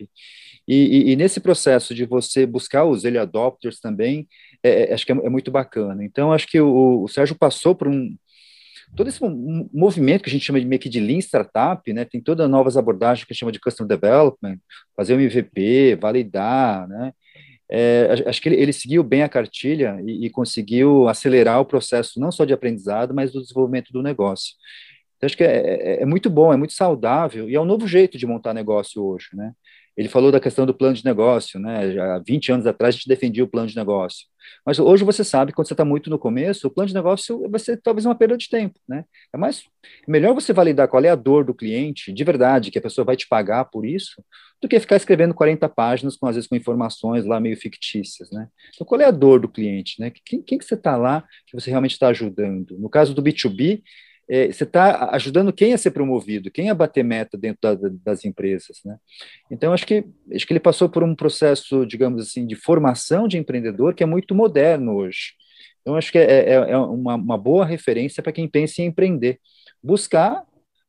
[0.68, 4.28] E, e, e, nesse processo de você buscar os early adopters também,
[4.64, 6.04] é, é acho que é, é, muito bacana.
[6.04, 8.16] Então, acho que o, o Sérgio passou por um,
[8.96, 9.20] todo esse
[9.74, 12.78] movimento que a gente chama de meio que de Lean Startup, né, tem todas novas
[12.78, 14.58] abordagens que a gente chama de Custom Development,
[14.96, 17.12] fazer um MVP, validar, né,
[17.70, 22.20] é, acho que ele, ele, seguiu bem a cartilha e, e, conseguiu acelerar o processo
[22.20, 24.54] não só de aprendizado, mas do desenvolvimento do negócio.
[25.18, 27.88] Então, acho que é, é, é muito bom, é muito saudável e é um novo
[27.88, 29.52] jeito de montar negócio hoje, né?
[29.98, 31.92] Ele falou da questão do plano de negócio, né?
[31.92, 34.26] Já há 20 anos atrás a gente defendia o plano de negócio.
[34.66, 37.60] Mas hoje você sabe, quando você está muito no começo, o plano de negócio vai
[37.60, 39.06] ser talvez uma perda de tempo, né?
[39.34, 39.64] É mais
[40.08, 43.16] melhor você validar qual é a dor do cliente, de verdade, que a pessoa vai
[43.16, 44.24] te pagar por isso,
[44.62, 48.48] do que ficar escrevendo 40 páginas, com às vezes com informações lá meio fictícias, né?
[48.74, 50.12] Então, qual é a dor do cliente, né?
[50.26, 52.78] Quem, quem que você está lá que você realmente está ajudando?
[52.78, 53.82] No caso do B2B,
[54.30, 58.26] é, você está ajudando quem a ser promovido, quem a bater meta dentro da, das
[58.26, 58.98] empresas, né?
[59.52, 63.38] Então acho que acho que ele passou por um processo, digamos assim, de formação de
[63.38, 65.34] empreendedor que é muito moderno hoje.
[65.82, 69.40] Então acho que é, é, é uma, uma boa referência para quem pensa em empreender,
[69.84, 70.44] buscar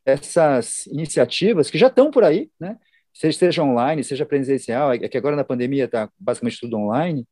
[0.04, 2.78] essas iniciativas que já estão por aí, né?
[3.12, 7.26] Seja, seja online, seja presencial, é que agora na pandemia está basicamente tudo online,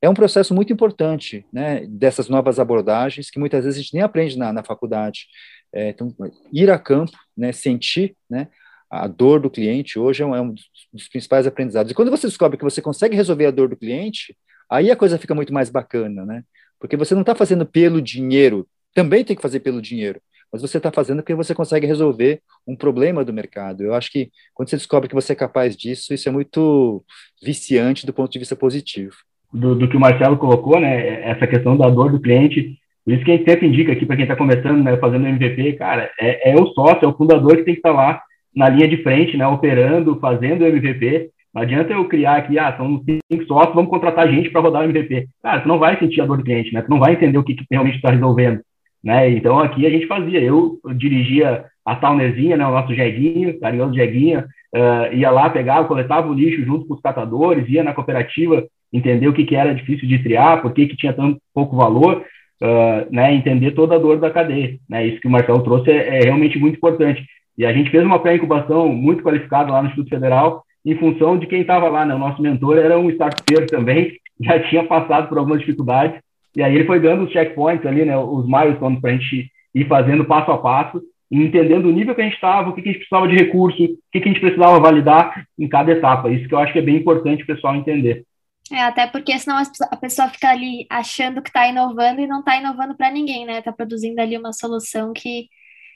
[0.00, 4.02] é um processo muito importante, né, dessas novas abordagens que muitas vezes a gente nem
[4.02, 5.26] aprende na, na faculdade.
[5.72, 6.14] É, então,
[6.52, 8.48] ir a campo, né, sentir, né,
[8.90, 10.54] a dor do cliente hoje é um, é um,
[10.92, 11.90] dos principais aprendizados.
[11.90, 14.36] E quando você descobre que você consegue resolver a dor do cliente,
[14.70, 16.44] aí a coisa fica muito mais bacana, né?
[16.78, 20.20] Porque você não está fazendo pelo dinheiro, também tem que fazer pelo dinheiro,
[20.52, 23.82] mas você está fazendo porque você consegue resolver um problema do mercado.
[23.82, 27.04] Eu acho que quando você descobre que você é capaz disso, isso é muito
[27.42, 29.16] viciante do ponto de vista positivo
[29.56, 31.22] do, do, que o Marcelo colocou, né?
[31.22, 32.76] Essa questão da dor do cliente.
[33.04, 35.74] Por isso que a gente sempre indica aqui para quem está começando, né, fazendo MVP,
[35.74, 38.20] cara, é, é, o sócio, é o fundador que tem que estar tá lá
[38.54, 41.30] na linha de frente, né, operando, fazendo o MVP.
[41.54, 44.84] Não adianta eu criar aqui, ah, são cinco sócios, vamos contratar gente para rodar o
[44.84, 45.28] MVP.
[45.42, 46.82] Cara, você não vai sentir a dor do cliente, né?
[46.82, 48.60] Tu não vai entender o que, que realmente está resolvendo,
[49.02, 49.30] né?
[49.30, 53.94] Então aqui a gente fazia, eu, eu dirigia a Taunezinha, né, o nosso Jeguinho, carinhoso
[53.94, 58.64] Jeguinha, uh, ia lá, pegava, coletava o lixo junto com os catadores, ia na cooperativa,
[58.92, 62.24] entender o que, que era difícil de triar, por que, que tinha tão pouco valor,
[62.62, 64.78] uh, né, entender toda a dor da cadeia.
[64.88, 67.24] Né, isso que o Marcelo trouxe é, é realmente muito importante.
[67.58, 71.46] E a gente fez uma pré-incubação muito qualificada lá no Instituto Federal, em função de
[71.46, 72.04] quem estava lá.
[72.04, 72.14] Né?
[72.14, 76.20] O nosso mentor era um startup também, já tinha passado por algumas dificuldades,
[76.54, 79.86] e aí ele foi dando os checkpoints ali, né, os milestones para a gente ir
[79.86, 82.92] fazendo passo a passo, entendendo o nível que a gente estava, o que, que a
[82.92, 86.30] gente precisava de recurso, o que, que a gente precisava validar em cada etapa.
[86.30, 88.24] Isso que eu acho que é bem importante o pessoal entender.
[88.72, 92.56] É, até porque senão a pessoa fica ali achando que está inovando e não está
[92.56, 93.58] inovando para ninguém, né?
[93.58, 95.48] Está produzindo ali uma solução que,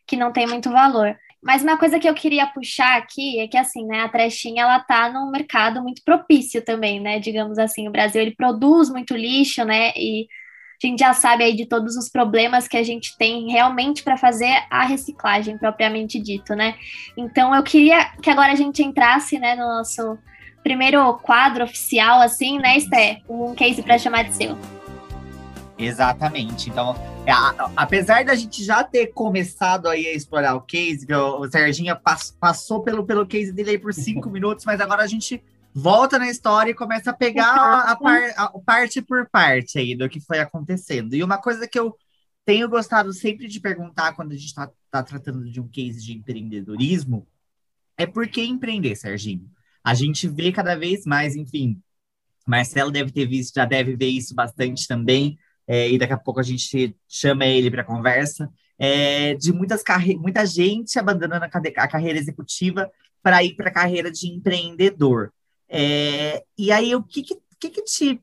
[0.07, 1.17] que não tem muito valor.
[1.43, 4.79] Mas uma coisa que eu queria puxar aqui é que, assim, né, a trechinha, ela
[4.79, 9.65] tá num mercado muito propício também, né, digamos assim, o Brasil, ele produz muito lixo,
[9.65, 10.27] né, e
[10.83, 14.19] a gente já sabe aí de todos os problemas que a gente tem realmente para
[14.19, 16.75] fazer a reciclagem propriamente dito, né,
[17.17, 20.19] então eu queria que agora a gente entrasse, né, no nosso
[20.63, 23.23] primeiro quadro oficial, assim, né, Esté?
[23.29, 24.59] Um case para chamar de seu.
[25.79, 26.69] Exatamente.
[26.69, 26.95] Então,
[27.27, 31.51] é, a, apesar da gente já ter começado aí a explorar o case, o, o
[31.51, 35.43] Serginho pass, passou pelo, pelo case dele aí por cinco minutos, mas agora a gente
[35.75, 39.95] volta na história e começa a pegar a, a, par, a, parte por parte aí
[39.97, 41.15] do que foi acontecendo.
[41.15, 41.97] E uma coisa que eu
[42.45, 46.13] tenho gostado sempre de perguntar quando a gente está tá tratando de um case de
[46.13, 47.27] empreendedorismo
[47.97, 49.49] é por que empreender, Serginho?
[49.85, 51.81] A gente vê cada vez mais, enfim,
[52.47, 56.41] Marcelo deve ter visto, já deve ver isso bastante também, é, e daqui a pouco
[56.41, 59.83] a gente chama ele para conversa, é, de muitas
[60.19, 62.91] muita gente abandonando a, a carreira executiva
[63.23, 65.33] para ir para a carreira de empreendedor.
[65.69, 68.21] É, e aí, o que, que, que, te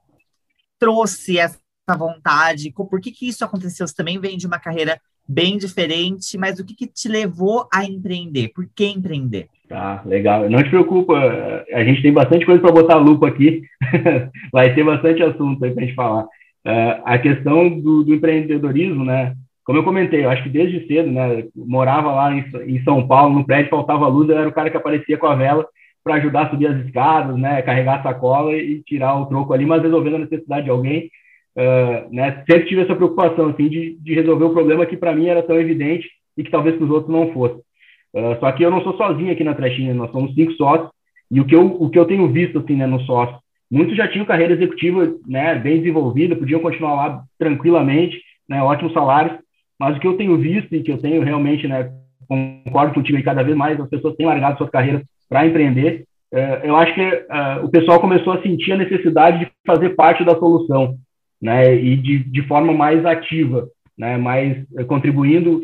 [0.78, 1.60] trouxe essa
[1.98, 2.74] vontade?
[2.74, 3.88] Por que, que isso aconteceu?
[3.88, 7.86] Você também vem de uma carreira bem diferente, mas o que, que te levou a
[7.86, 8.50] empreender?
[8.50, 9.50] Por que empreender?
[9.68, 10.50] Tá, legal.
[10.50, 13.64] Não te preocupa, a gente tem bastante coisa para botar lupa aqui,
[14.52, 16.24] vai ter bastante assunto aí para a gente falar.
[16.24, 19.34] Uh, a questão do, do, empreendedorismo, né?
[19.66, 21.44] Como eu comentei, eu acho que desde cedo, né?
[21.54, 24.78] Morava lá em, em São Paulo, no prédio faltava luz, eu era o cara que
[24.78, 25.66] aparecia com a vela
[26.02, 27.62] para ajudar a subir as escadas, né?
[27.62, 31.10] Carregar a sacola e tirar o troco ali, mas resolvendo a necessidade de alguém.
[31.58, 32.44] Uh, né?
[32.50, 35.60] Sempre tive essa preocupação, assim, de, de resolver o problema que para mim era tão
[35.60, 37.67] evidente e que talvez para os outros não fosse.
[38.18, 40.90] Uh, só que eu não sou sozinho aqui na Trechinha, nós somos cinco sócios,
[41.30, 43.38] e o que eu, o que eu tenho visto assim, né, no sócio,
[43.70, 49.38] muitos já tinham carreira executiva né, bem desenvolvida, podiam continuar lá tranquilamente, né, ótimos salários,
[49.80, 51.92] mas o que eu tenho visto e que eu tenho realmente, né,
[52.28, 56.66] concordo contigo, e cada vez mais as pessoas têm largado suas carreiras para empreender, uh,
[56.66, 60.34] eu acho que uh, o pessoal começou a sentir a necessidade de fazer parte da
[60.34, 60.96] solução,
[61.40, 65.62] né, e de, de forma mais ativa, né, mais contribuindo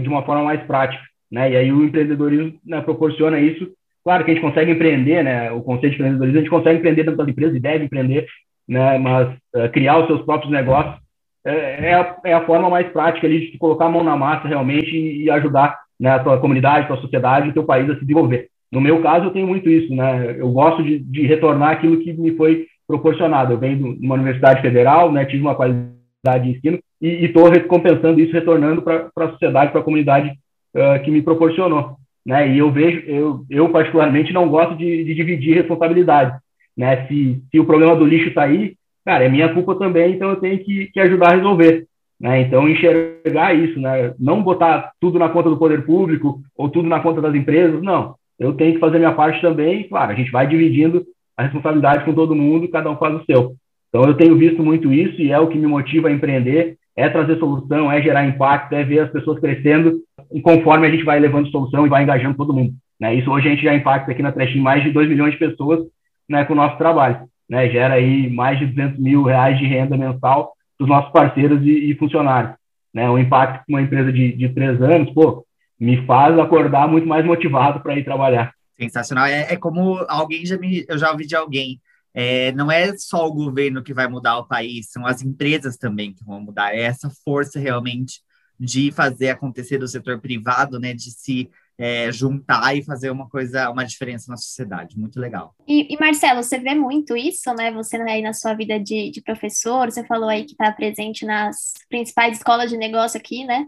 [0.00, 1.50] de uma forma mais prática né?
[1.50, 3.68] E aí o empreendedorismo né, proporciona isso.
[4.04, 5.50] Claro que a gente consegue empreender, né?
[5.50, 8.26] O conceito de empreendedorismo, a gente consegue empreender dentro das empresas e deve empreender,
[8.68, 8.98] né?
[8.98, 10.96] Mas uh, criar os seus próprios negócios
[11.44, 14.90] é, é, a, é, forma mais prática ali de colocar a mão na massa realmente
[14.90, 18.00] e, e ajudar né, a tua comunidade, a tua sociedade, o teu país a se
[18.00, 18.48] desenvolver.
[18.70, 20.36] No meu caso, eu tenho muito isso, né?
[20.38, 23.52] Eu gosto de, de retornar aquilo que me foi proporcionado.
[23.52, 25.24] Eu venho de uma universidade federal, né?
[25.24, 25.94] Tive uma qualidade
[26.42, 30.32] de ensino e estou recompensando isso, retornando para a sociedade, para a comunidade
[30.76, 31.96] uh, que me proporcionou.
[32.24, 32.54] Né?
[32.54, 36.36] E eu vejo, eu, eu particularmente não gosto de, de dividir responsabilidade.
[36.76, 37.06] Né?
[37.06, 40.36] Se, se o problema do lixo está aí, cara, é minha culpa também, então eu
[40.36, 41.86] tenho que, que ajudar a resolver.
[42.20, 42.40] Né?
[42.40, 44.12] Então, enxergar isso, né?
[44.18, 48.14] não botar tudo na conta do poder público ou tudo na conta das empresas, não.
[48.38, 52.12] Eu tenho que fazer minha parte também, claro, a gente vai dividindo a responsabilidade com
[52.12, 53.54] todo mundo, cada um faz o seu.
[53.88, 57.08] Então, eu tenho visto muito isso e é o que me motiva a empreender, é
[57.08, 60.00] trazer solução, é gerar impacto, é ver as pessoas crescendo
[60.32, 62.74] e conforme a gente vai levando solução e vai engajando todo mundo.
[62.98, 63.14] Né?
[63.14, 65.80] Isso hoje a gente já impacta aqui na Trashing mais de 2 milhões de pessoas
[66.28, 67.28] né, com o nosso trabalho.
[67.48, 67.68] Né?
[67.68, 71.94] Gera aí mais de 200 mil reais de renda mensal dos nossos parceiros e, e
[71.96, 72.54] funcionários.
[72.92, 73.08] Né?
[73.10, 75.44] O impacto com uma empresa de, de três anos, pô,
[75.78, 78.52] me faz acordar muito mais motivado para ir trabalhar.
[78.78, 79.26] Sensacional.
[79.26, 81.78] É, é, como alguém já me, eu já ouvi de alguém.
[82.18, 86.14] É, não é só o governo que vai mudar o país, são as empresas também
[86.14, 86.74] que vão mudar.
[86.74, 88.22] É essa força realmente
[88.58, 93.68] de fazer acontecer do setor privado, né, de se é, juntar e fazer uma coisa,
[93.70, 94.98] uma diferença na sociedade.
[94.98, 95.54] Muito legal.
[95.68, 97.70] E, e, Marcelo, você vê muito isso, né?
[97.72, 101.74] Você aí na sua vida de, de professor, você falou aí que está presente nas
[101.90, 103.66] principais escolas de negócio aqui, né?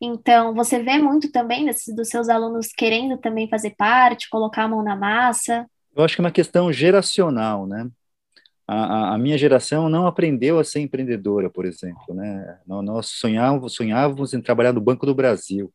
[0.00, 4.68] Então, você vê muito também desses, dos seus alunos querendo também fazer parte, colocar a
[4.68, 5.66] mão na massa?
[5.94, 7.90] Eu acho que é uma questão geracional, né?
[8.66, 12.60] A, a, minha geração não aprendeu a ser empreendedora, por exemplo, né?
[12.66, 15.72] Nós sonhávamos, sonhávamos em trabalhar no Banco do Brasil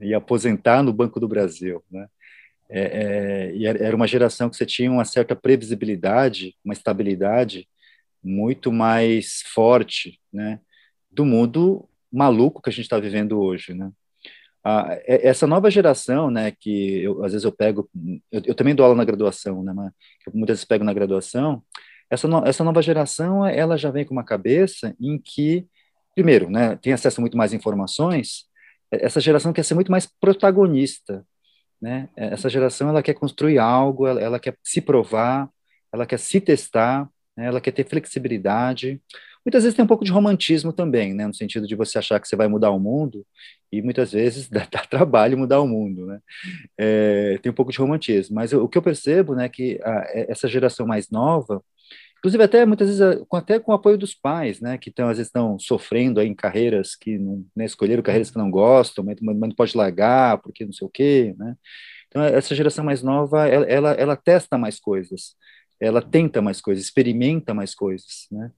[0.00, 2.08] e aposentar no Banco do Brasil, né?
[2.70, 7.68] É, é, era uma geração que você tinha uma certa previsibilidade, uma estabilidade
[8.24, 10.58] muito mais forte, né?
[11.10, 13.90] Do mundo maluco que a gente está vivendo hoje, né?
[14.64, 17.90] Ah, essa nova geração, né, que eu, às vezes eu pego,
[18.30, 19.92] eu, eu, também dou aula na graduação, né, mas
[20.32, 21.62] muitas vezes pego na graduação,
[22.08, 25.66] essa, no, essa nova geração, ela já vem com uma cabeça em que,
[26.14, 28.44] primeiro, né, tem acesso a muito mais informações,
[28.92, 31.24] essa geração quer ser muito mais protagonista,
[31.80, 32.08] né?
[32.16, 35.48] Essa geração ela quer construir algo, ela, ela quer se provar,
[35.92, 37.46] ela quer se testar, né?
[37.46, 39.02] ela quer ter flexibilidade.
[39.44, 41.26] Muitas vezes tem um pouco de romantismo também, né?
[41.26, 43.26] No sentido de você achar que você vai mudar o mundo
[43.70, 46.20] e muitas vezes dá, dá trabalho mudar o mundo, né?
[46.78, 50.06] É, tem um pouco de romantismo, mas eu, o que eu percebo, né, que a,
[50.14, 51.62] essa geração mais nova
[52.22, 55.16] inclusive até muitas vezes com, até com o apoio dos pais, né, que estão às
[55.16, 59.18] vezes estão sofrendo aí em carreiras que não né, escolheram carreiras que não gostam, mas,
[59.20, 61.56] mas não pode largar porque não sei o quê, né?
[62.06, 65.34] Então essa geração mais nova, ela, ela, ela testa mais coisas,
[65.80, 68.52] ela tenta mais coisas, experimenta mais coisas, né?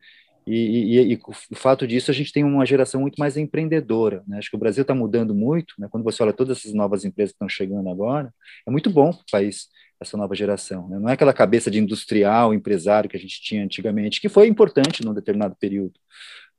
[0.46, 4.22] E, e, e, o fato disso, a gente tem uma geração muito mais empreendedora.
[4.26, 4.38] Né?
[4.38, 5.74] Acho que o Brasil está mudando muito.
[5.78, 5.88] Né?
[5.90, 8.32] Quando você olha todas essas novas empresas que estão chegando agora,
[8.66, 9.68] é muito bom para o país
[10.00, 10.88] essa nova geração.
[10.88, 10.98] Né?
[10.98, 15.04] Não é aquela cabeça de industrial, empresário que a gente tinha antigamente, que foi importante
[15.04, 15.94] num determinado período.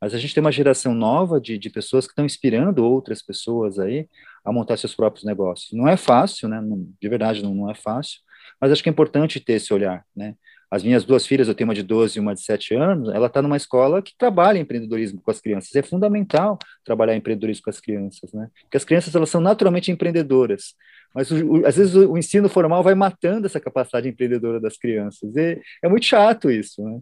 [0.02, 3.80] Mas a gente tem uma geração nova de, de pessoas que estão inspirando outras pessoas
[3.80, 4.10] aí
[4.43, 5.71] a montar seus próprios negócios.
[5.74, 6.60] Não é fácil, né?
[6.60, 8.19] Não, de verdade, não, não é fácil,
[8.60, 10.36] mas acho que é importante ter esse olhar, né?
[10.69, 13.28] As minhas duas filhas, eu tenho uma de 12 e uma de 7 anos, ela
[13.28, 15.75] está numa escola que trabalha empreendedorismo com as crianças.
[15.75, 18.49] É fundamental trabalhar empreendedorismo com as crianças, né?
[18.63, 20.73] Porque as crianças, elas são naturalmente empreendedoras.
[21.15, 24.78] Mas o, o, às vezes o, o, ensino formal vai matando essa capacidade empreendedora das
[24.78, 25.34] crianças.
[25.36, 26.84] E é muito chato isso.
[26.84, 26.99] Né?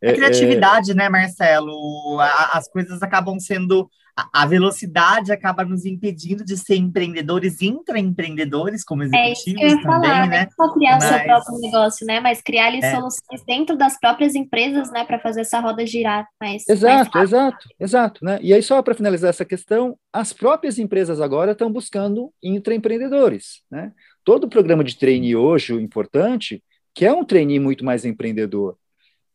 [0.00, 0.94] É, a criatividade, é...
[0.94, 2.20] né, Marcelo?
[2.20, 3.90] A, as coisas acabam sendo
[4.32, 9.68] a velocidade acaba nos impedindo de ser empreendedores, intraempreendedores, como executivos é isso que eu
[9.68, 10.48] ia também, falar, né?
[10.56, 11.04] Não só criar Mas...
[11.04, 12.20] o seu próprio negócio, né?
[12.20, 12.94] Mas criar ali é.
[12.94, 15.04] soluções dentro das próprias empresas, né?
[15.04, 16.66] Para fazer essa roda girar mais.
[16.66, 18.38] Exato, mais exato, exato, né?
[18.40, 23.92] E aí, só para finalizar essa questão, as próprias empresas agora estão buscando intraempreendedores, né?
[24.24, 26.62] Todo o programa de trainee hoje, o importante,
[26.94, 28.78] que é um trainee muito mais empreendedor.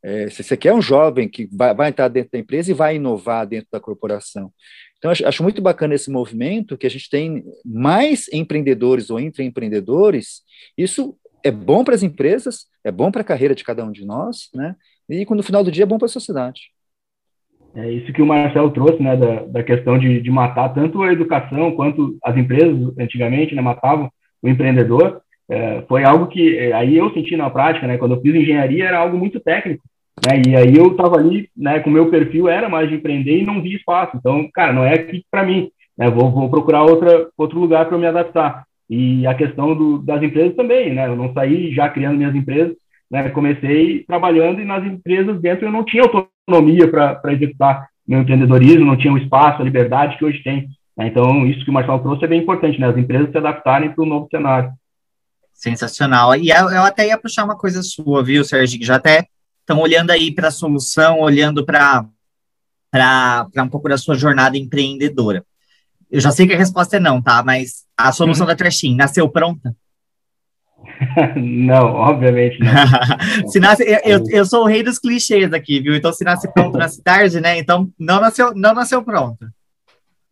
[0.04, 2.96] É, se você quer um jovem que vai, vai, entrar dentro da empresa e vai
[2.96, 4.52] inovar dentro da corporação.
[4.98, 10.42] Então, acho, acho muito bacana esse movimento, que a gente tem mais empreendedores ou empreendedores.
[10.78, 14.06] Isso é bom para as empresas, é bom para a carreira de cada um de
[14.06, 14.76] nós, né?
[15.10, 16.62] E no final do dia é bom para a sociedade.
[17.76, 21.12] É isso que o Marcel trouxe, né, da, da questão de, de matar tanto a
[21.12, 24.12] educação quanto as empresas antigamente, né, matavam
[24.42, 25.22] o empreendedor.
[25.50, 28.86] É, foi algo que é, aí eu senti na prática, né, quando eu fiz engenharia
[28.86, 29.84] era algo muito técnico.
[30.26, 30.42] Né?
[30.48, 33.62] E aí eu estava ali, né, com meu perfil era mais de empreender e não
[33.62, 34.16] vi espaço.
[34.18, 35.70] Então, cara, não é aqui para mim.
[35.98, 36.10] Né?
[36.10, 38.64] Vou, vou procurar outra, outro lugar para me adaptar.
[38.90, 41.08] E a questão do, das empresas também, né?
[41.08, 42.76] Eu não saí já criando minhas empresas,
[43.10, 43.30] né?
[43.30, 48.98] Comecei trabalhando e nas empresas dentro eu não tinha autonomia para executar meu empreendedorismo, não
[48.98, 50.68] tinha o espaço, a liberdade que hoje tem.
[50.98, 51.08] Né?
[51.08, 52.88] Então, isso que o Marcelo trouxe é bem importante, né?
[52.88, 54.74] As empresas se adaptarem para o novo cenário.
[55.62, 56.36] Sensacional.
[56.36, 58.84] E eu, eu, até ia puxar uma coisa sua, viu, Sérgio?
[58.84, 59.28] Já até
[59.60, 62.04] estão olhando aí para a solução, olhando para
[63.60, 65.46] um pouco da sua jornada empreendedora.
[66.10, 67.44] Eu já sei que a resposta é não, tá?
[67.44, 68.50] Mas a solução uhum.
[68.50, 69.76] da Trashin nasceu pronta?
[71.38, 73.46] não, obviamente não.
[73.48, 75.96] se nasce, eu, eu, eu, sou o rei dos clichês aqui, viu?
[75.96, 77.60] Então, se nasce pronto, nasce tarde, né?
[77.60, 79.46] Então, não nasceu, não nasceu pronto.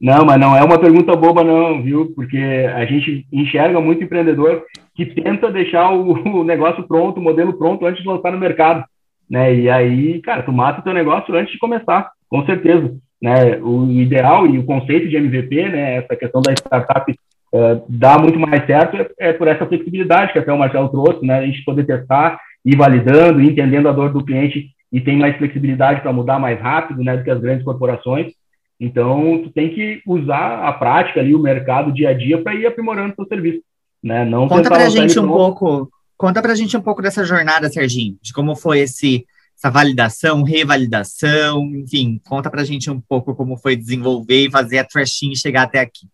[0.02, 2.14] Não, mas não é uma pergunta boba, não, viu?
[2.16, 4.64] Porque a gente enxerga muito empreendedor
[5.06, 8.84] que tenta deixar o, o negócio pronto, o modelo pronto antes de lançar no mercado,
[9.30, 9.54] né?
[9.54, 12.96] E aí, cara, tu mata o teu negócio antes de começar, com certeza.
[13.22, 13.58] Né?
[13.62, 15.98] O ideal e o conceito de MVP, né?
[15.98, 20.40] Essa questão da startup uh, dá muito mais certo é, é, por essa flexibilidade que
[20.40, 21.40] até o Marcelo trouxe, né?
[21.40, 26.02] A gente poder testar, ir validando, entendendo a dor do cliente e tem mais flexibilidade
[26.02, 27.16] para mudar mais rápido, né?
[27.16, 28.34] Do que as grandes corporações.
[28.80, 32.66] Então, tu tem que usar a prática ali, o mercado dia a dia para ir
[32.66, 33.62] aprimorando seu serviço,
[34.04, 34.26] né?
[34.26, 37.70] Não conta para a gente um pouco, conta para a gente um pouco dessa jornada,
[37.70, 39.26] Serginho, de como foi esse
[39.60, 44.80] essa validação, revalidação, enfim, conta para a gente um pouco como foi desenvolver e fazer
[44.80, 46.08] a Trashin chegar até aqui.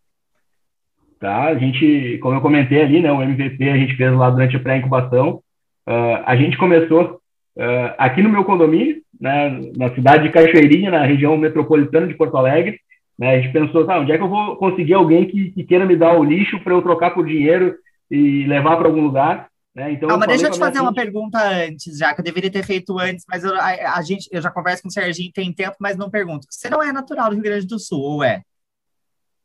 [1.19, 4.55] Tá, a gente, como eu comentei ali, né, o MVP a gente fez lá durante
[4.55, 5.41] a pré-incubação,
[5.87, 7.21] uh, a gente começou
[7.55, 12.35] uh, aqui no meu condomínio, né, na cidade de Cachoeirinha, na região metropolitana de Porto
[12.37, 12.79] Alegre.
[13.17, 15.85] Né, a gente pensou, tá, onde é que eu vou conseguir alguém que, que queira
[15.85, 17.75] me dar o lixo para eu trocar por dinheiro
[18.11, 19.47] e levar para algum lugar?
[19.73, 19.93] Né?
[19.93, 22.63] Então, ah, mas deixa eu te fazer uma pergunta antes, já que eu deveria ter
[22.63, 25.75] feito antes, mas eu, a, a, gente, eu já converso com o Serginho tem tempo,
[25.79, 26.47] mas não pergunto.
[26.49, 28.41] Você não é natural do Rio Grande do Sul, ou é?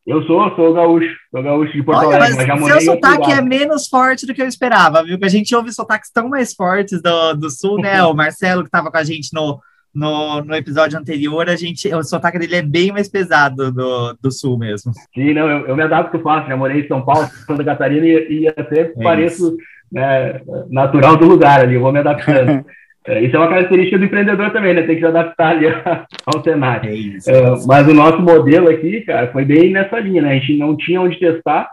[0.07, 3.33] Eu sou, sou gaúcho, sou gaúcho de Porto Olha, Alegre, mas, mas já Seu sotaque
[3.33, 5.19] é menos forte do que eu esperava, viu?
[5.19, 8.03] Que a gente ouve sotaques tão mais fortes do, do Sul, né?
[8.07, 9.61] o Marcelo, que estava com a gente no,
[9.95, 14.31] no, no episódio anterior, a gente, o sotaque dele é bem mais pesado do, do
[14.31, 14.93] Sul mesmo.
[15.15, 18.43] Sim, não, eu, eu me adapto fácil, já morei em São Paulo, Santa Catarina, e,
[18.43, 19.57] e até é pareço
[19.91, 22.65] né, natural do lugar ali, eu vou me adaptando.
[23.07, 24.83] É, isso é uma característica do empreendedor também, né?
[24.83, 25.67] Tem que se adaptar ali
[26.27, 26.91] ao cenário.
[26.91, 30.33] É isso, é, mas o nosso modelo aqui, cara, foi bem nessa linha, né?
[30.33, 31.71] A gente não tinha onde testar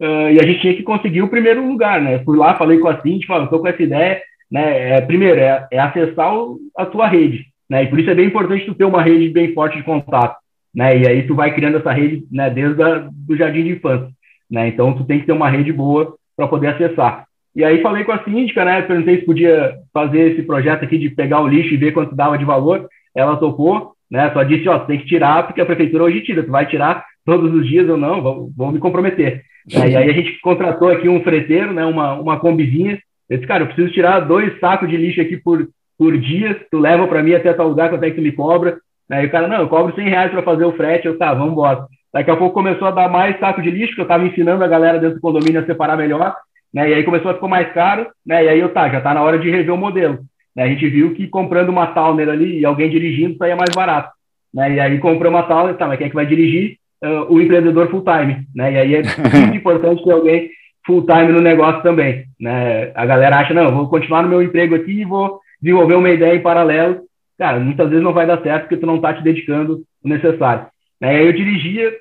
[0.00, 2.20] uh, e a gente tinha que conseguir o primeiro lugar, né?
[2.24, 4.96] Fui lá, falei com a Cintia, falei, estou com essa ideia, né?
[4.96, 7.84] É, primeiro, é, é acessar o, a tua rede, né?
[7.84, 10.36] E por isso é bem importante tu ter uma rede bem forte de contato,
[10.74, 10.98] né?
[10.98, 12.50] E aí tu vai criando essa rede, né?
[12.50, 14.10] Desde a, do jardim de infância,
[14.50, 14.66] né?
[14.68, 17.24] Então tu tem que ter uma rede boa para poder acessar.
[17.54, 18.82] E aí falei com a síndica, né?
[18.82, 22.36] Perguntei se podia fazer esse projeto aqui de pegar o lixo e ver quanto dava
[22.36, 22.88] de valor.
[23.14, 24.30] Ela topou, né?
[24.32, 26.42] Só disse, ó, tem que tirar, porque a prefeitura hoje tira.
[26.42, 28.50] Tu vai tirar todos os dias ou não?
[28.56, 29.42] Vou, me comprometer.
[29.72, 31.84] É, e aí a gente contratou aqui um freteiro, né?
[31.84, 32.98] Uma, uma combizinha.
[33.28, 35.68] Eu disse, cara, eu preciso tirar dois sacos de lixo aqui por,
[36.00, 36.58] por dia.
[36.70, 38.78] Tu leva para mim até tal lugar, quanto é que tu me cobra?
[39.10, 41.06] Aí o cara, não, eu cobro 100 reais para fazer o frete.
[41.06, 41.86] Eu, tá, vamos embora.
[42.12, 44.68] Daqui a pouco começou a dar mais saco de lixo, que eu estava ensinando a
[44.68, 46.34] galera dentro do condomínio a separar melhor
[46.72, 46.90] né?
[46.90, 48.44] E aí começou a ficar mais caro, né?
[48.44, 50.20] E aí eu tá, já tá na hora de rever o modelo.
[50.54, 50.64] Né?
[50.64, 54.12] A gente viu que comprando uma Towner ali e alguém dirigindo saía mais barato,
[54.54, 54.74] né?
[54.74, 56.78] E aí comprou uma Towner, tá, mas quem é que vai dirigir?
[57.02, 58.72] Uh, o empreendedor full time, né?
[58.72, 60.50] E aí é muito importante ter alguém
[60.86, 62.92] full time no negócio também, né?
[62.94, 66.34] A galera acha, não, vou continuar no meu emprego aqui e vou desenvolver uma ideia
[66.34, 67.02] em paralelo.
[67.38, 70.66] Cara, muitas vezes não vai dar certo porque tu não tá te dedicando o necessário.
[71.00, 71.10] Né?
[71.10, 71.92] Aí eu dirigia,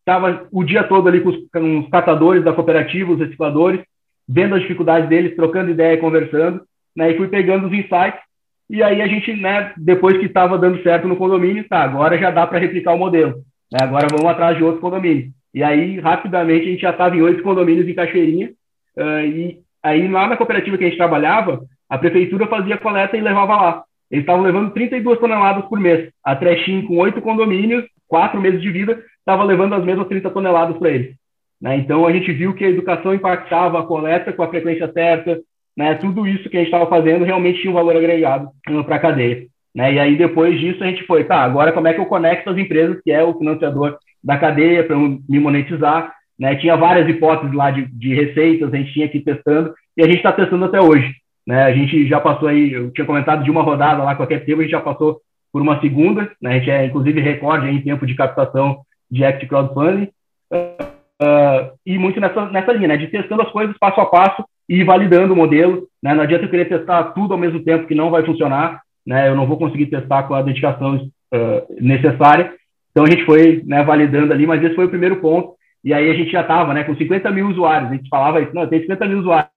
[0.00, 3.80] estava o dia todo ali com os, com os catadores da cooperativa, os recicladores,
[4.28, 6.62] vendo as dificuldades deles, trocando ideia e conversando,
[6.96, 7.10] né?
[7.10, 8.20] E fui pegando os insights.
[8.68, 12.30] E aí a gente, né, depois que estava dando certo no condomínio, tá, agora já
[12.30, 13.36] dá para replicar o modelo.
[13.72, 13.78] Né?
[13.80, 15.30] Agora vamos atrás de outro condomínio.
[15.54, 18.50] E aí, rapidamente, a gente já estava em oito condomínios em Cachoeirinha.
[18.96, 23.20] Uh, e aí, lá na cooperativa que a gente trabalhava, a prefeitura fazia coleta e
[23.20, 23.84] levava lá.
[24.10, 26.10] Eles estavam levando 32 toneladas por mês.
[26.24, 30.76] A Trechin, com oito condomínios, quatro meses de vida, estava levando as mesmas 30 toneladas
[30.78, 31.14] para eles.
[31.60, 31.76] Né?
[31.76, 35.38] Então, a gente viu que a educação impactava a coleta com a frequência certa,
[35.76, 35.94] né?
[35.96, 39.00] tudo isso que a gente estava fazendo realmente tinha um valor agregado uh, para a
[39.00, 39.46] cadeia.
[39.74, 39.94] Né?
[39.94, 42.56] E aí, depois disso, a gente foi, tá, agora como é que eu conecto as
[42.56, 46.14] empresas, que é o financiador da cadeia, para me monetizar?
[46.38, 46.56] Né?
[46.56, 50.06] Tinha várias hipóteses lá de, de receitas, a gente tinha que ir testando, e a
[50.06, 51.12] gente está testando até hoje.
[51.48, 51.62] Né?
[51.62, 54.60] A gente já passou aí, eu tinha comentado de uma rodada lá com a Captiva,
[54.60, 55.18] a gente já passou
[55.50, 56.50] por uma segunda, né?
[56.50, 60.10] a gente é inclusive recorde em tempo de captação de Act Crowdfunding.
[60.52, 64.84] Uh, e muito nessa, nessa linha, né, de testando as coisas passo a passo e
[64.84, 65.88] validando o modelo.
[66.02, 66.14] Né?
[66.14, 69.26] Não adianta eu querer testar tudo ao mesmo tempo que não vai funcionar, né?
[69.26, 72.52] eu não vou conseguir testar com a dedicação uh, necessária.
[72.90, 75.54] Então a gente foi né, validando ali, mas esse foi o primeiro ponto.
[75.82, 77.90] E aí a gente já estava né, com 50 mil usuários.
[77.90, 79.48] A gente falava isso, não, tem 50 mil usuários.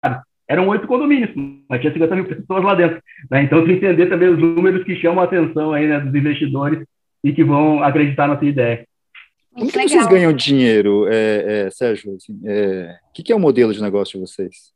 [0.52, 1.30] Eram oito condomínios,
[1.70, 3.02] mas tinha 50 mil pessoas lá dentro.
[3.32, 3.44] Né?
[3.44, 6.86] Então, tu entender também os números que chamam a atenção aí, né, dos investidores
[7.24, 8.86] e que vão acreditar na sua ideia.
[9.54, 12.16] Como que vocês ganham dinheiro, é, é, Sérgio?
[12.16, 14.74] Assim, é, o que, que, é o modelo de negócio de vocês?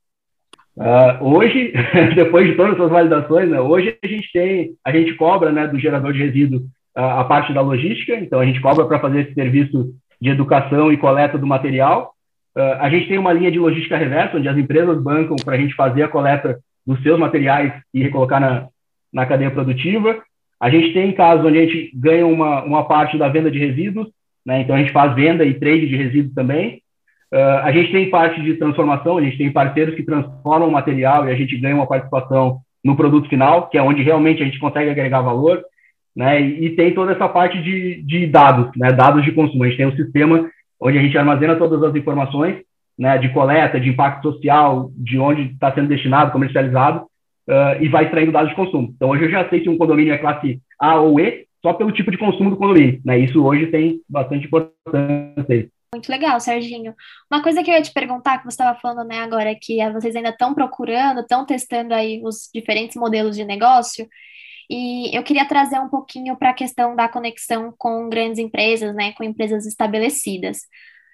[0.78, 1.74] Uh, hoje,
[2.16, 5.78] depois de todas essas validações, né, hoje a gente tem, a gente cobra né, do
[5.78, 6.60] gerador de resíduo
[6.98, 10.90] uh, a parte da logística, então a gente cobra para fazer esse serviço de educação
[10.90, 12.15] e coleta do material,
[12.58, 15.58] Uh, a gente tem uma linha de logística reversa, onde as empresas bancam para a
[15.58, 18.68] gente fazer a coleta dos seus materiais e recolocar na,
[19.12, 20.22] na cadeia produtiva.
[20.60, 24.08] A gente tem casos onde a gente ganha uma, uma parte da venda de resíduos,
[24.46, 24.62] né?
[24.62, 26.82] então a gente faz venda e trade de resíduos também.
[27.34, 31.28] Uh, a gente tem parte de transformação, a gente tem parceiros que transformam o material
[31.28, 34.60] e a gente ganha uma participação no produto final, que é onde realmente a gente
[34.60, 35.62] consegue agregar valor.
[36.16, 36.42] Né?
[36.42, 38.94] E, e tem toda essa parte de, de dados, né?
[38.94, 39.64] dados de consumo.
[39.64, 40.50] A gente tem um sistema
[40.80, 42.64] onde a gente armazena todas as informações
[42.98, 47.06] né, de coleta, de impacto social, de onde está sendo destinado, comercializado,
[47.48, 48.94] uh, e vai extraindo dados de consumo.
[48.96, 51.92] Então, hoje eu já sei se um condomínio é classe A ou E, só pelo
[51.92, 53.02] tipo de consumo do condomínio.
[53.04, 53.20] Né?
[53.20, 55.70] Isso hoje tem bastante importância.
[55.94, 56.94] Muito legal, Serginho.
[57.32, 60.16] Uma coisa que eu ia te perguntar, que você estava falando né, agora, que vocês
[60.16, 64.06] ainda estão procurando, estão testando aí os diferentes modelos de negócio,
[64.70, 69.14] e eu queria trazer um pouquinho para a questão da conexão com grandes empresas, né,
[69.14, 70.60] com empresas estabelecidas.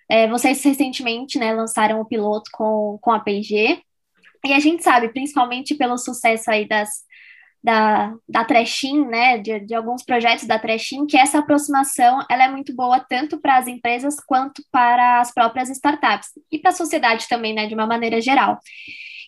[0.09, 3.81] É, vocês recentemente né, lançaram o piloto com, com a P&G,
[4.43, 6.89] e a gente sabe, principalmente pelo sucesso aí das,
[7.63, 12.49] da, da Trashing, né, de, de alguns projetos da Trashing, que essa aproximação ela é
[12.49, 17.27] muito boa tanto para as empresas quanto para as próprias startups e para a sociedade
[17.29, 18.59] também, né, de uma maneira geral.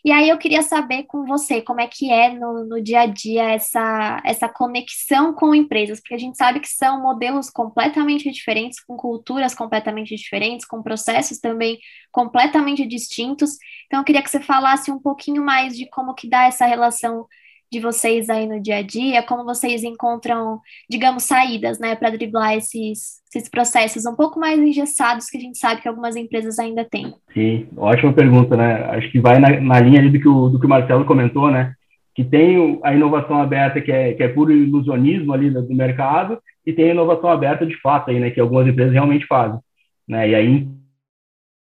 [0.05, 3.05] E aí eu queria saber com você como é que é no, no dia a
[3.05, 8.83] dia essa, essa conexão com empresas, porque a gente sabe que são modelos completamente diferentes,
[8.83, 11.79] com culturas completamente diferentes, com processos também
[12.11, 13.51] completamente distintos.
[13.85, 17.25] Então eu queria que você falasse um pouquinho mais de como que dá essa relação
[17.73, 22.53] de vocês aí no dia a dia, como vocês encontram, digamos, saídas, né, para driblar
[22.55, 26.85] esses, esses processos um pouco mais engessados que a gente sabe que algumas empresas ainda
[26.85, 27.13] têm.
[27.33, 28.83] Sim, ótima pergunta, né?
[28.91, 31.73] Acho que vai na, na linha do que, o, do que o Marcelo comentou, né?
[32.15, 36.71] Que tem a inovação aberta, que é, que é puro ilusionismo ali do mercado, e
[36.71, 38.29] tem a inovação aberta de fato aí, né?
[38.29, 39.59] Que algumas empresas realmente fazem,
[40.07, 40.29] né?
[40.29, 40.67] E aí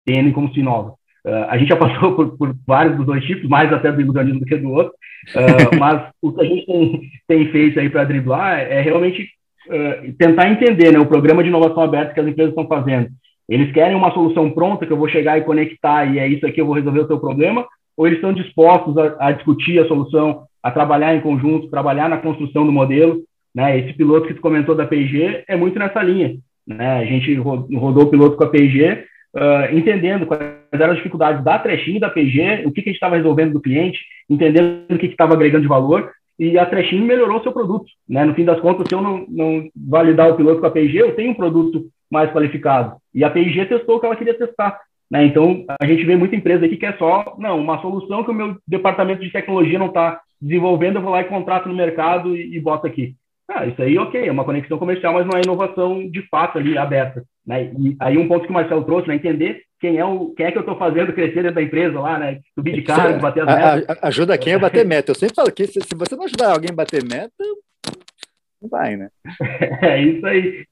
[0.05, 0.95] entendem como se inova.
[1.25, 4.41] Uh, a gente já passou por, por, vários dos dois tipos, mais até do ilusionismo
[4.41, 4.93] do que do outro,
[5.35, 9.29] uh, mas o que a gente tem, tem feito aí para driblar é realmente
[9.67, 13.07] uh, tentar entender né, o programa de inovação aberta que as empresas estão fazendo.
[13.47, 16.59] Eles querem uma solução pronta que eu vou chegar e conectar e é isso aqui,
[16.59, 17.65] eu vou resolver o seu problema,
[17.95, 22.17] ou eles estão dispostos a, a discutir a solução, a trabalhar em conjunto, trabalhar na
[22.17, 23.21] construção do modelo.
[23.53, 23.79] Né?
[23.79, 26.35] Esse piloto que tu comentou da P&G é muito nessa linha.
[26.65, 26.97] Né?
[26.97, 29.05] A gente rodou o piloto com a P&G,
[29.35, 32.91] uh, entendendo quais eram as dificuldades da Trechinho e da PG, o que, que a
[32.91, 37.05] gente estava resolvendo do cliente, entendendo o que estava agregando de valor, e a Trechinho
[37.05, 37.85] melhorou seu produto.
[38.07, 38.25] Né?
[38.25, 41.15] No fim das contas, se eu não, não validar o piloto com a PG, eu
[41.15, 42.95] tenho um produto mais qualificado.
[43.13, 44.79] E a PG testou o que ela queria testar.
[45.09, 45.25] Né?
[45.25, 48.33] Então, a gente vê muita empresa aqui que é só, não, uma solução que o
[48.33, 52.55] meu departamento de tecnologia não está desenvolvendo, eu vou lá e contrato no mercado e,
[52.55, 53.15] e boto aqui.
[53.47, 56.77] Ah, isso aí, ok, é uma conexão comercial, mas não é inovação de fato ali
[56.77, 57.23] aberta.
[57.45, 57.71] Né?
[57.77, 59.15] E aí um ponto que o Marcelo trouxe, né?
[59.15, 62.17] entender quem é, o, quem é que eu estou fazendo crescer dentro da empresa lá,
[62.17, 62.39] né?
[62.55, 63.97] Subir de cargo, bater as metas.
[64.01, 65.11] ajuda quem a bater meta.
[65.11, 67.33] Eu sempre falo que se, se você não ajudar alguém a bater meta,
[68.61, 69.09] não vai, né?
[69.81, 70.65] é isso aí.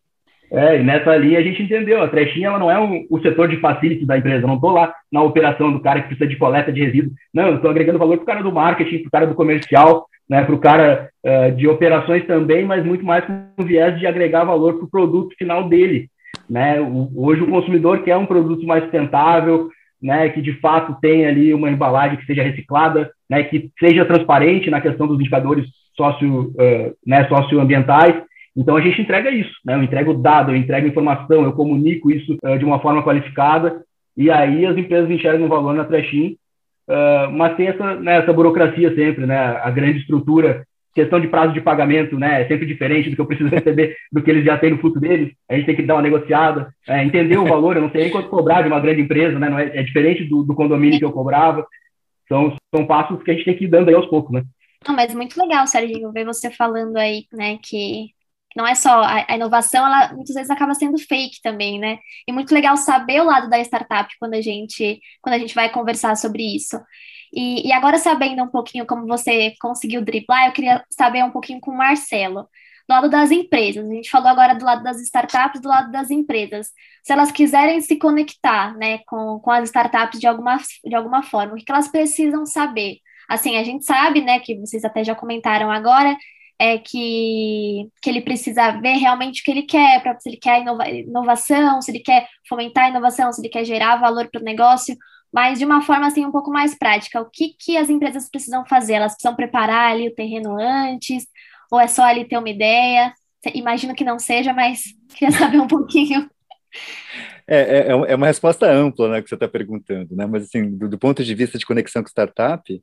[0.52, 3.48] É, e nessa linha a gente entendeu, a trechinha ela não é um, o setor
[3.48, 6.36] de facility da empresa, eu não estou lá na operação do cara que precisa de
[6.36, 9.12] coleta de resíduos, não, eu estou agregando valor para o cara do marketing, para o
[9.12, 13.64] cara do comercial, né, para o cara uh, de operações também, mas muito mais com
[13.64, 16.10] viés de agregar valor para o produto final dele.
[16.52, 16.82] Né?
[16.82, 19.70] O, hoje o consumidor quer um produto mais sustentável,
[20.02, 24.70] né, que de fato tenha ali uma embalagem que seja reciclada, né, que seja transparente
[24.70, 28.22] na questão dos indicadores uh, né, socioambientais.
[28.58, 29.76] Então a gente entrega isso, né?
[29.76, 33.82] Eu entrego dado, eu entrego informação, eu comunico isso uh, de uma forma qualificada
[34.18, 36.36] e aí as empresas enxergam valor na Trashing
[36.92, 39.38] Uh, mas tem essa, né, essa burocracia sempre, né?
[39.38, 42.42] A grande estrutura, questão de prazo de pagamento, né?
[42.42, 45.00] É sempre diferente do que eu preciso receber do que eles já têm no fluxo
[45.00, 45.34] deles.
[45.50, 47.76] A gente tem que dar uma negociada, é, entender o valor.
[47.76, 49.50] Eu não sei nem quanto cobrar de uma grande empresa, né?
[49.50, 51.66] Não é, é diferente do, do, condomínio que eu cobrava.
[52.28, 54.44] São, são passos que a gente tem que ir dando aí aos poucos, né?
[54.88, 58.08] Não, mas muito legal, Serginho, ver você falando aí, né, que
[58.56, 62.00] não é só a, inovação, ela muitas vezes acaba sendo fake também, né?
[62.28, 65.70] E muito legal saber o lado da startup quando a gente, quando a gente vai
[65.72, 66.78] conversar sobre isso.
[67.34, 71.62] E, e agora, sabendo um pouquinho como você conseguiu driblar, eu queria saber um pouquinho
[71.62, 72.48] com o Marcelo.
[72.88, 76.12] Do lado das empresas, a gente falou agora do lado das startups, do lado das
[76.12, 76.68] empresas.
[77.04, 81.54] Se elas quiserem se conectar né, com, com as startups de alguma, de alguma forma,
[81.54, 82.98] o que elas precisam saber?
[83.30, 86.18] Assim, a gente sabe, né, que vocês até já comentaram agora,
[86.60, 90.62] é que, que ele precisa ver realmente o que ele quer, para se ele quer
[90.62, 94.44] inova, inovação, se ele quer fomentar a inovação, se ele quer gerar valor para o
[94.44, 94.96] negócio,
[95.34, 97.22] mas de uma forma assim um pouco mais prática.
[97.22, 98.94] O que, que as empresas precisam fazer?
[98.94, 101.26] Elas precisam preparar ali o terreno antes,
[101.72, 103.14] ou é só ali ter uma ideia?
[103.54, 104.84] Imagino que não seja, mas
[105.16, 106.30] queria saber um pouquinho.
[107.48, 110.26] É, é, é, uma resposta ampla né, que você está perguntando, né?
[110.26, 112.82] mas assim, do, do, ponto de vista de conexão com startup,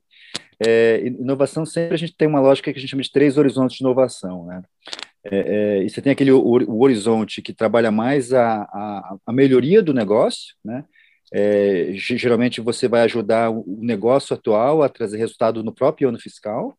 [0.63, 3.77] é, inovação sempre a gente tem uma lógica que a gente chama de três horizontes
[3.77, 4.45] de inovação.
[4.45, 4.61] Né?
[5.23, 9.33] É, é, e você tem aquele o, o horizonte que trabalha mais a, a, a
[9.33, 10.85] melhoria do negócio, né?
[11.33, 16.77] É, geralmente você vai ajudar o negócio atual a trazer resultado no próprio ano fiscal.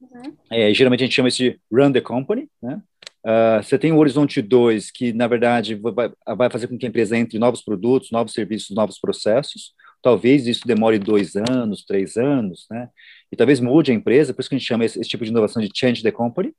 [0.00, 0.36] Uhum.
[0.50, 2.80] É, geralmente a gente chama isso de run the company, né?
[3.24, 6.88] Uh, você tem o Horizonte 2, que, na verdade, vai, vai, fazer com que a
[6.90, 9.72] empresa entre novos produtos, novos serviços, novos processos.
[10.02, 12.90] Talvez isso demore dois anos, três anos, né?
[13.32, 15.30] E talvez mude a empresa, por isso que a gente chama esse, esse tipo de
[15.30, 16.54] inovação de change the company.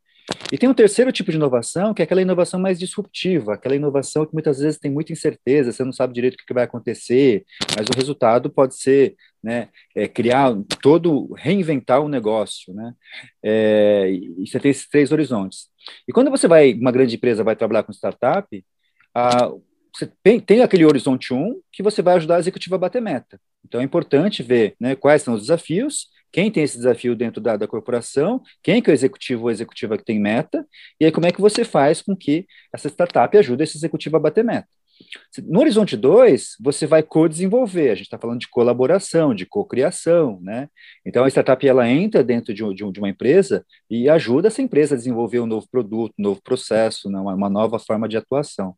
[0.52, 4.26] E tem um terceiro tipo de inovação, que é aquela inovação mais disruptiva, aquela inovação
[4.26, 7.46] que muitas vezes tem muita incerteza, você não sabe direito o que vai acontecer,
[7.76, 12.94] mas o resultado pode ser né, é, criar todo, reinventar o um negócio, né?
[13.44, 15.68] É, e você tem esses três horizontes.
[16.08, 18.66] E quando você vai, uma grande empresa vai trabalhar com startup,
[19.14, 19.52] a,
[19.94, 23.40] você tem, tem, aquele horizonte 1 que você vai ajudar a executiva a bater meta.
[23.64, 27.56] Então é importante ver né, quais são os desafios quem tem esse desafio dentro da,
[27.56, 30.68] da corporação, quem que é o executivo ou executiva que tem meta,
[31.00, 34.20] e aí como é que você faz com que essa startup ajude esse executivo a
[34.20, 34.68] bater meta.
[35.48, 40.68] No Horizonte 2, você vai co-desenvolver, a gente está falando de colaboração, de co-criação, né?
[41.06, 44.94] Então, a startup, ela entra dentro de, um, de, uma empresa e ajuda essa empresa
[44.94, 47.18] a desenvolver um novo produto, um novo processo, né?
[47.18, 48.76] uma, uma nova forma de atuação.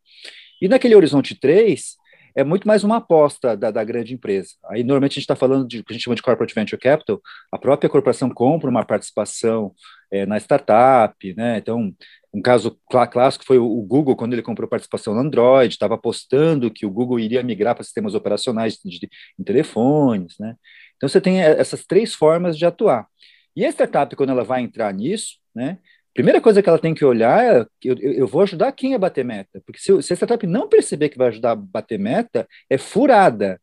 [0.61, 1.95] E naquele Horizonte 3,
[2.37, 4.49] é muito mais uma aposta da, da grande empresa.
[4.69, 6.79] Aí, normalmente, a gente está falando de o que a gente chama de corporate venture
[6.79, 7.19] capital,
[7.51, 9.73] a própria corporação compra uma participação
[10.11, 11.57] é, na startup, né?
[11.57, 11.91] Então,
[12.31, 16.69] um caso clá clássico foi o Google, quando ele comprou participação no Android, estava apostando
[16.69, 19.09] que o Google iria migrar para sistemas operacionais de, de,
[19.39, 20.55] em telefones, né?
[20.95, 23.07] Então, você tem é, essas três formas de atuar.
[23.55, 25.79] E a startup, quando ela vai entrar nisso, né?
[26.17, 29.23] Primeira coisa que ela tem que olhar é eu, eu vou ajudar quem a bater
[29.23, 29.61] meta.
[29.63, 33.61] Porque se, se a startup não perceber que vai ajudar a bater meta, é furada.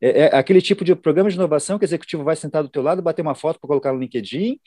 [0.00, 2.82] É, é, aquele tipo de programa de inovação que o executivo vai sentar do teu
[2.82, 4.58] lado, bater uma foto para colocar no LinkedIn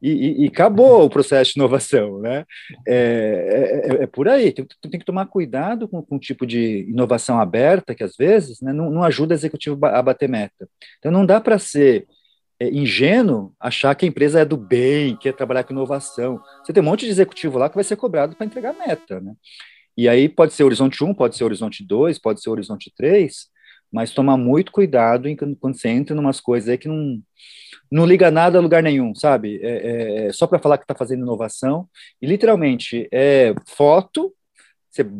[0.00, 2.46] e, e, e, acabou o processo de inovação, né?
[2.86, 4.50] É, é, é por aí.
[4.50, 8.62] Tem, tem, que tomar cuidado com, com o tipo de inovação aberta que às vezes
[8.62, 10.66] né, não, não ajuda o executivo a bater meta.
[10.98, 12.06] Então não dá para ser
[12.60, 16.40] é ingênuo achar que a empresa é do bem, quer trabalhar com inovação.
[16.64, 19.34] Você tem um monte de executivo lá que vai ser cobrado para entregar meta, né?
[19.96, 23.46] E aí pode ser horizonte 1, pode ser horizonte 2, pode ser horizonte 3,
[23.92, 27.20] mas tomar muito cuidado em, quando você entra em umas coisas aí que não,
[27.90, 29.60] não liga nada a lugar nenhum, sabe?
[29.62, 31.88] É, é, é só para falar que está fazendo inovação,
[32.20, 34.32] e literalmente é foto
[35.02, 35.10] você,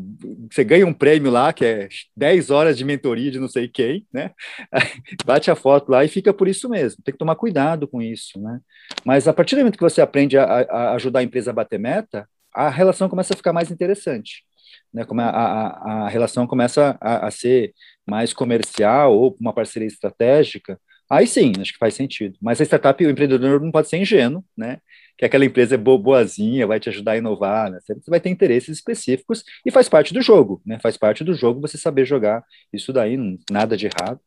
[0.51, 4.07] você ganha um prêmio lá, que é 10 horas de mentoria de não sei quem,
[4.12, 4.33] né?
[5.24, 7.03] Bate a foto lá e fica por isso mesmo.
[7.03, 8.61] Tem que tomar cuidado com isso, né?
[9.05, 11.79] Mas a partir do momento que você aprende a, a ajudar a empresa a bater
[11.79, 14.45] meta, a relação começa a ficar mais interessante.
[14.93, 17.74] Né, como a, a, a relação começa a, a, ser
[18.07, 22.39] mais comercial ou uma parceria estratégica, aí sim, acho que faz sentido.
[22.41, 24.79] Mas a startup, o empreendedor não pode ser ingênuo, né?
[25.19, 27.81] Que aquela empresa é boazinha, vai te ajudar a inovar, né?
[27.81, 30.79] Você vai ter interesses específicos e faz parte do jogo, né?
[30.81, 33.19] Faz parte do jogo você saber jogar isso daí,
[33.51, 34.21] nada de errado.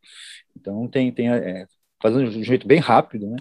[0.54, 1.66] Então tem, tem é,
[2.02, 3.38] fazendo de um jeito bem rápido, né?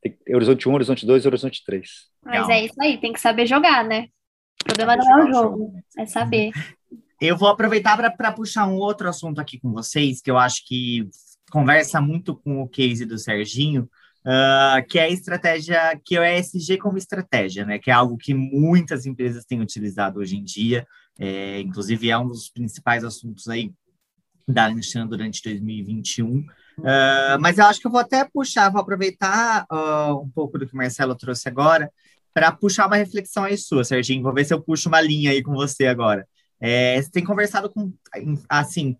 [0.00, 1.90] Tem horizonte 1, horizonte 2 e horizonte 3.
[2.24, 4.06] Mas é isso aí, tem que saber jogar, né?
[4.62, 6.52] O problema não é o jogo, é saber.
[7.20, 11.08] Eu vou aproveitar para puxar um outro assunto aqui com vocês, que eu acho que
[11.50, 13.90] conversa muito com o case do Serginho,
[14.28, 17.78] Uh, que é a estratégia, que é o ESG como estratégia, né?
[17.78, 20.86] Que é algo que muitas empresas têm utilizado hoje em dia,
[21.18, 23.72] é, inclusive é um dos principais assuntos aí
[24.46, 26.40] da Anshan durante 2021.
[26.40, 26.44] Uh,
[26.84, 30.66] ah, mas eu acho que eu vou até puxar, vou aproveitar uh, um pouco do
[30.66, 31.90] que o Marcelo trouxe agora
[32.34, 34.22] para puxar uma reflexão aí sua, Serginho.
[34.22, 36.28] Vou ver se eu puxo uma linha aí com você agora.
[36.60, 37.92] É, você tem conversado com,
[38.48, 38.94] assim,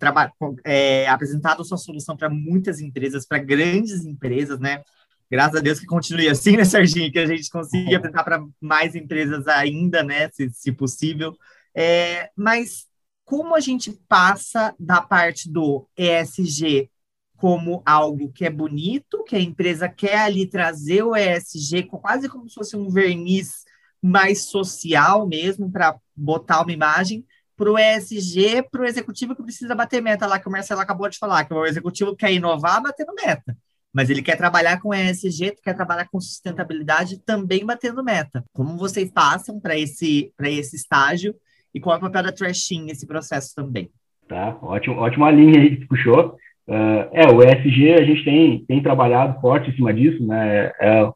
[0.65, 4.83] é, apresentado sua solução para muitas empresas, para grandes empresas, né?
[5.31, 7.13] Graças a Deus que continue assim, né, Serginho?
[7.13, 11.37] Que a gente consiga apresentar para mais empresas ainda, né, se, se possível.
[11.75, 12.87] É, mas
[13.25, 16.91] como a gente passa da parte do ESG
[17.37, 22.49] como algo que é bonito, que a empresa quer ali trazer o ESG quase como
[22.49, 23.65] se fosse um verniz
[24.03, 27.25] mais social mesmo, para botar uma imagem,
[27.57, 31.09] para o ESG, para o executivo que precisa bater meta lá, que o Marcelo acabou
[31.09, 33.57] de falar, que o executivo quer inovar batendo meta
[33.93, 38.45] mas ele quer trabalhar com ESG, quer trabalhar com sustentabilidade também batendo meta.
[38.53, 41.35] Como vocês passam para esse, esse estágio
[41.75, 43.91] e qual é o papel da Trashin nesse processo também?
[44.29, 46.37] Tá, ótimo, ótima linha aí que puxou.
[46.67, 50.71] Uh, é, o ESG a gente tem, tem trabalhado forte em cima disso, né?
[50.79, 51.11] É,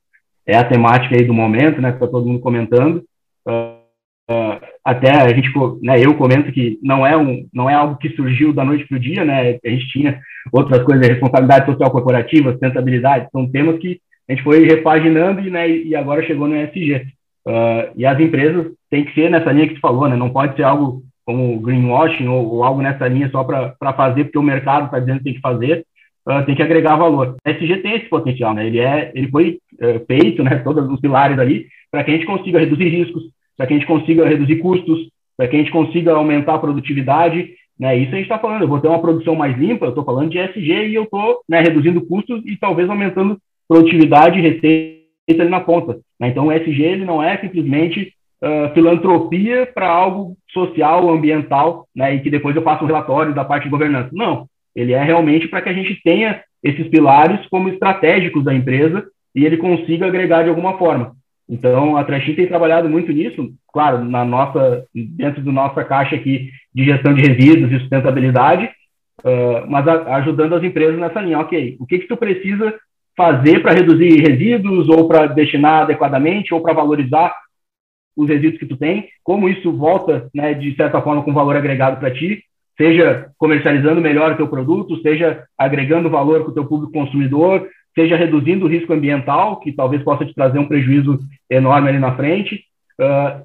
[0.47, 1.91] é a temática aí do momento, né?
[1.91, 3.05] Que está todo mundo comentando.
[3.47, 3.82] Uh,
[4.85, 5.51] até a gente,
[5.83, 8.97] né, eu comento que não é, um, não é algo que surgiu da noite para
[8.97, 10.21] o dia, né, a gente tinha
[10.53, 15.69] outras coisas, responsabilidade social corporativa, sustentabilidade, são temas que a gente foi repaginando e, né,
[15.69, 17.07] e agora chegou no ESG.
[17.45, 20.31] Uh, ah, e as empresas têm que ser nessa linha que tu falou, né, não
[20.31, 24.43] pode ser algo como greenwashing ou, ou algo nessa linha só para fazer porque o
[24.43, 25.85] mercado está dizendo que tem que fazer,
[26.29, 27.37] uh, tem que agregar valor.
[27.45, 31.01] A ESG tem esse potencial, né, ele, é, ele foi uh, feito, né, todos os
[31.01, 33.25] pilares ali, para que a gente consiga reduzir riscos,
[33.57, 37.55] para que a gente consiga reduzir custos, para que a gente consiga aumentar a produtividade.
[37.79, 37.97] Né?
[37.99, 40.31] Isso a gente está falando, eu vou ter uma produção mais limpa, eu estou falando
[40.31, 43.39] de ESG e eu estou né, reduzindo custos e talvez aumentando
[43.69, 45.99] produtividade e receita na ponta.
[46.21, 46.29] Né?
[46.29, 52.15] Então, o ESG ele não é simplesmente uh, filantropia para algo social, ambiental, né?
[52.15, 54.11] e que depois eu faço um relatório da parte de governança.
[54.13, 59.05] Não, ele é realmente para que a gente tenha esses pilares como estratégicos da empresa
[59.35, 61.15] e ele consiga agregar de alguma forma.
[61.53, 66.49] Então, a Trashin tem trabalhado muito nisso, claro, na nossa, dentro da nossa caixa aqui
[66.75, 68.71] de gestão de resíduos e sustentabilidade,
[69.23, 71.41] uh, mas a, ajudando as empresas nessa linha.
[71.41, 72.75] Ok, o que, que tu precisa
[73.15, 77.35] fazer para reduzir resíduos ou para destinar adequadamente ou para valorizar
[78.17, 79.11] os resíduos que tu tem?
[79.23, 82.43] Como isso volta, né, de certa forma, com valor agregado para ti?
[82.79, 88.17] Seja comercializando melhor o teu produto, seja agregando valor para o teu público consumidor, seja
[88.17, 91.19] reduzindo o risco ambiental, que talvez possa te trazer um prejuízo
[91.51, 92.65] enorme ali na frente.
[93.01, 93.43] Uh,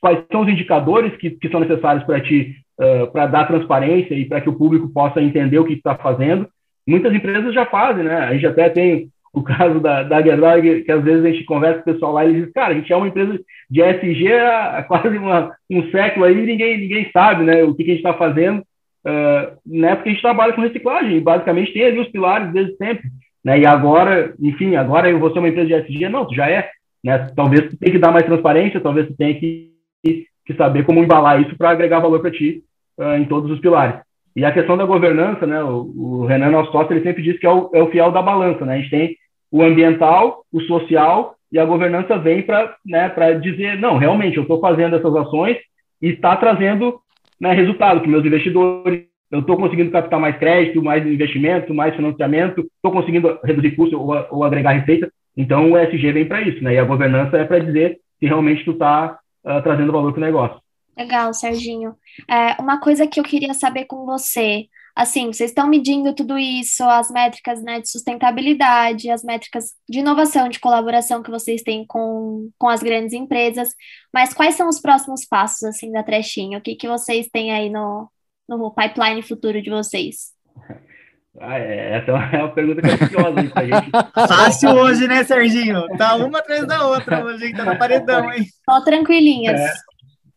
[0.00, 4.24] quais são os indicadores que, que são necessários para ti, uh, para dar transparência e
[4.24, 6.48] para que o público possa entender o que está fazendo.
[6.86, 8.16] Muitas empresas já fazem, né?
[8.18, 11.82] A gente até tem o caso da, da Gerlag, que às vezes a gente conversa
[11.82, 13.38] com o pessoal lá e eles dizem, cara, a gente é uma empresa
[13.70, 17.84] de SG há quase uma, um século aí e ninguém, ninguém sabe né, o que,
[17.84, 21.84] que a gente está fazendo, uh, né, porque a gente trabalha com reciclagem, basicamente tem
[21.84, 23.10] ali os pilares desde sempre.
[23.46, 23.60] Né?
[23.60, 26.68] E agora, enfim, agora eu vou ser uma empresa de SG, não, tu já é,
[27.04, 27.28] né?
[27.36, 29.70] Talvez tu tenha que dar mais transparência, talvez tu tenha que,
[30.02, 32.64] que saber como embalar isso para agregar valor para ti
[32.98, 34.00] uh, em todos os pilares.
[34.34, 35.62] E a questão da governança, né?
[35.62, 38.20] O, o Renan, nosso sócio, ele sempre diz que é o, é o fiel da
[38.20, 38.74] balança, né?
[38.74, 39.16] A gente tem
[39.52, 43.08] o ambiental, o social e a governança vem para né,
[43.40, 45.56] dizer, não, realmente, eu estou fazendo essas ações
[46.02, 46.98] e está trazendo
[47.40, 52.60] né, resultado para meus investidores, eu estou conseguindo captar mais crédito, mais investimento, mais financiamento,
[52.60, 55.10] estou conseguindo reduzir custo ou, ou, agregar receita.
[55.36, 56.74] Então, o ESG vem para isso, né?
[56.74, 60.22] E a governança é para dizer se realmente tu está uh, ah, trazendo valor para
[60.22, 60.60] o negócio.
[60.96, 61.94] Legal, Serginho.
[62.30, 66.82] É, uma coisa que eu queria saber com você, assim, vocês estão medindo tudo isso,
[66.84, 72.48] as métricas né, de sustentabilidade, as métricas de inovação, de colaboração que vocês têm com,
[72.58, 73.74] com as grandes empresas,
[74.10, 76.58] mas quais são os próximos passos, assim, da Trechinho?
[76.58, 78.08] O que, que vocês têm aí no,
[78.48, 80.34] no pipeline futuro de vocês?
[81.38, 83.90] Ah, é, essa é uma pergunta capciosa aí pra gente.
[84.26, 85.86] Fácil hoje, né, Serginho?
[85.98, 88.42] Tá uma atrás da outra hoje, tá no paredão, hein?
[88.64, 89.60] Só tranquilinhas.
[89.60, 89.70] É.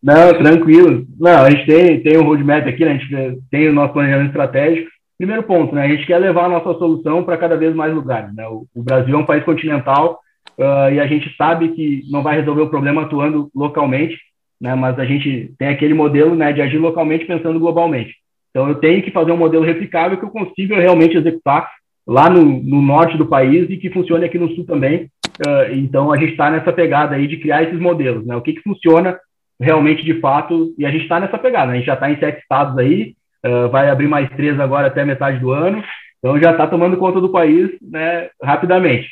[0.01, 1.05] Não, tranquilo.
[1.19, 2.91] Não, a gente tem, tem um roadmap aqui, né?
[2.91, 4.89] A gente tem o nosso planejamento estratégico.
[5.17, 5.83] Primeiro ponto, né?
[5.83, 8.47] A gente quer levar a nossa solução para cada vez mais lugares, né?
[8.47, 10.19] O, o, Brasil é um país continental
[10.57, 14.17] uh, e a gente sabe que não vai resolver o problema atuando localmente,
[14.59, 14.75] né?
[14.75, 18.15] Mas a gente tem aquele modelo, né, de agir localmente pensando globalmente.
[18.49, 21.69] Então eu tenho que fazer um modelo replicável que eu consiga realmente executar
[22.07, 25.09] lá no, no norte do país e que funcione aqui no sul também.
[25.45, 28.35] Uh, então a gente está nessa pegada aí de criar esses modelos, né?
[28.35, 29.17] O que que funciona
[29.61, 31.67] realmente de fato e a gente está nessa pegada.
[31.67, 31.73] Né?
[31.73, 33.13] A gente já está em sete estados aí,
[33.45, 35.83] uh, vai abrir mais três agora até metade do ano.
[36.17, 39.07] Então já está tomando conta do país, né, rapidamente.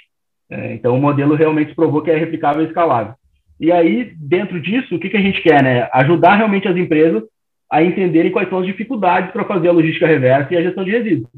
[0.51, 3.13] Uh, então o modelo realmente provou que é replicável e escalável.
[3.59, 5.63] E aí, dentro disso, o que, que a gente quer?
[5.63, 5.89] Né?
[5.93, 7.23] Ajudar realmente as empresas
[7.71, 10.91] a entenderem quais são as dificuldades para fazer a logística reversa e a gestão de
[10.91, 11.29] resíduos.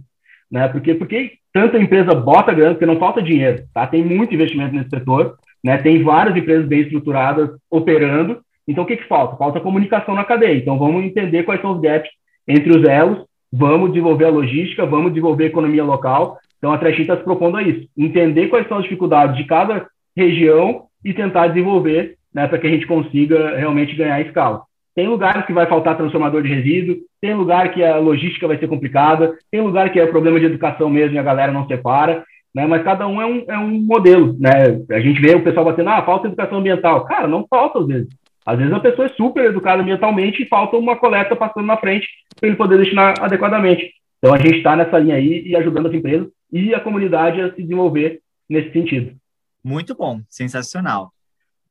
[0.52, 0.68] Né?
[0.68, 3.88] Porque, porque tanta empresa bota grana, porque não falta dinheiro, tá?
[3.88, 5.78] tem muito investimento nesse setor, né?
[5.78, 9.36] tem várias empresas bem estruturadas operando, então o que, que falta?
[9.36, 10.56] Falta comunicação na cadeia.
[10.56, 12.10] Então vamos entender quais são os gaps
[12.48, 16.38] entre os elos, vamos desenvolver a logística, vamos desenvolver a economia local.
[16.58, 19.88] Então a Trechim está se propondo a isso, entender quais são as dificuldades de cada
[20.16, 24.62] região e tentar desenvolver né, para que a gente consiga realmente ganhar escala.
[24.96, 28.68] Tem lugares que vai faltar transformador de resíduo, tem lugar que a logística vai ser
[28.68, 32.24] complicada, tem lugar que é problema de educação mesmo e a galera não separa,
[32.54, 34.36] né, mas cada um é um, é um modelo.
[34.40, 34.82] Né?
[34.92, 37.06] A gente vê o pessoal batendo, ah, falta educação ambiental.
[37.06, 38.10] Cara, não falta às vezes.
[38.46, 42.08] Às vezes a pessoa é super educada ambientalmente e falta uma coleta passando na frente
[42.40, 43.92] para ele poder destinar adequadamente.
[44.18, 47.54] Então a gente está nessa linha aí e ajudando as empresas e a comunidade a
[47.54, 48.20] se desenvolver
[48.50, 49.12] nesse sentido.
[49.64, 51.14] Muito bom, sensacional.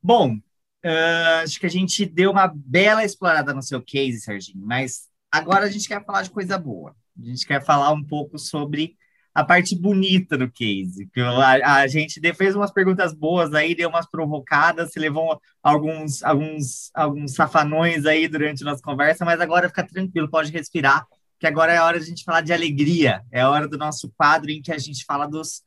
[0.02, 5.08] Bom, uh, acho que a gente deu uma bela explorada no seu case, Serginho, mas
[5.30, 6.94] agora a gente quer falar de coisa boa.
[7.20, 8.96] A gente quer falar um pouco sobre
[9.34, 11.08] a parte bonita do case.
[11.16, 16.90] A, a gente fez umas perguntas boas aí, deu umas provocadas, se levou alguns, alguns,
[16.92, 21.06] alguns safanões aí durante a nossa conversa, mas agora fica tranquilo, pode respirar,
[21.38, 24.50] que agora é hora de a gente falar de alegria, é hora do nosso quadro
[24.50, 25.62] em que a gente fala dos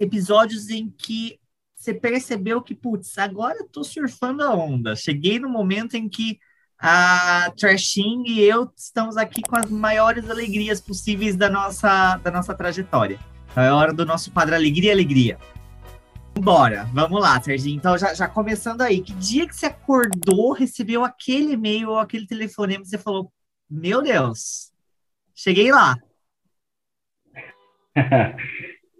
[0.00, 1.38] episódios em que
[1.82, 4.94] você percebeu que, putz, agora eu tô surfando a onda.
[4.94, 6.38] Cheguei no momento em que
[6.78, 12.54] a Trashing e eu estamos aqui com as maiores alegrias possíveis da nossa, da nossa
[12.54, 13.18] trajetória.
[13.50, 15.36] Então é hora do nosso quadro Alegria Alegria.
[16.38, 17.76] Bora, vamos lá, Serginho.
[17.76, 22.28] Então, já, já começando aí, que dia que você acordou, recebeu aquele e-mail ou aquele
[22.28, 23.32] telefonema e você falou:
[23.68, 24.72] Meu Deus,
[25.34, 25.96] cheguei lá.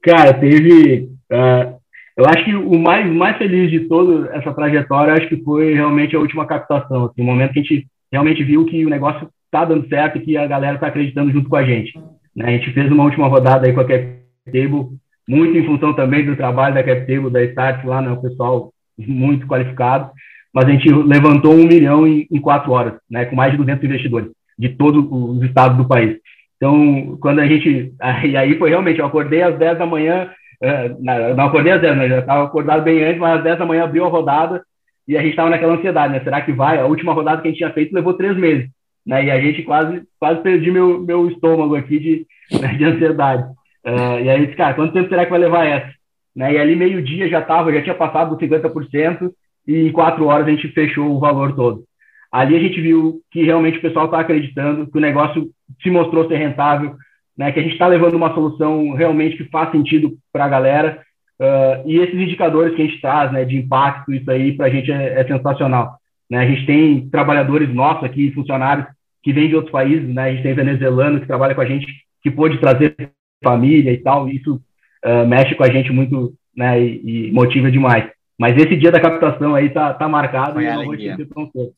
[0.02, 1.12] Cara, teve.
[1.30, 1.71] Uh,
[2.16, 6.14] eu acho que o mais, mais feliz de toda essa trajetória, acho que foi realmente
[6.14, 7.06] a última captação.
[7.06, 10.20] Assim, o momento que a gente realmente viu que o negócio está dando certo e
[10.20, 11.98] que a galera está acreditando junto com a gente.
[12.36, 12.46] Né?
[12.46, 14.88] A gente fez uma última rodada aí com a CapTable,
[15.28, 18.10] muito em função também do trabalho da CapTable, da Start lá, né?
[18.10, 20.10] o pessoal muito qualificado,
[20.52, 23.24] mas a gente levantou um milhão em, em quatro horas, né?
[23.24, 26.18] com mais de 200 investidores de todos os estados do país.
[26.56, 27.92] Então, quando a gente.
[28.24, 30.30] E aí foi realmente, eu acordei às 10 da manhã,
[30.62, 30.88] é,
[31.34, 32.08] não acordei às 10, né?
[32.08, 34.62] Já estava acordado bem antes, mas às 10 da manhã abriu a rodada
[35.08, 36.20] e a gente estava naquela ansiedade, né?
[36.22, 36.78] Será que vai?
[36.78, 38.70] A última rodada que a gente tinha feito levou três meses,
[39.04, 39.24] né?
[39.24, 42.26] E a gente quase, quase perdi meu, meu estômago aqui de,
[42.60, 43.42] né, de ansiedade.
[43.84, 45.92] Uh, e aí, disse, cara, quanto tempo será que vai levar essa?
[46.34, 46.54] Né?
[46.54, 49.32] E ali, meio-dia já estava, já tinha passado dos 50%,
[49.66, 51.82] e em quatro horas a gente fechou o valor todo.
[52.30, 55.50] Ali a gente viu que realmente o pessoal está acreditando, que o negócio
[55.82, 56.94] se mostrou ser rentável,
[57.36, 61.02] né, que a gente está levando uma solução realmente que faz sentido para a galera.
[61.40, 64.70] Uh, e esses indicadores que a gente traz né, de impacto, isso aí para a
[64.70, 65.96] gente é, é, sensacional.
[66.30, 66.38] Né?
[66.38, 68.86] A gente tem trabalhadores nossos aqui, funcionários
[69.22, 70.24] que vêm de outros países, né?
[70.24, 71.86] a gente tem venezuelano que trabalha com a gente,
[72.22, 72.94] que pôde trazer
[73.42, 74.60] família e tal, isso
[75.04, 78.08] uh, mexe com a gente muito né, e, e, motiva demais.
[78.38, 81.50] Mas esse dia da captação aí tá, tá marcado foi e não vou esquecer tão
[81.50, 81.72] cedo.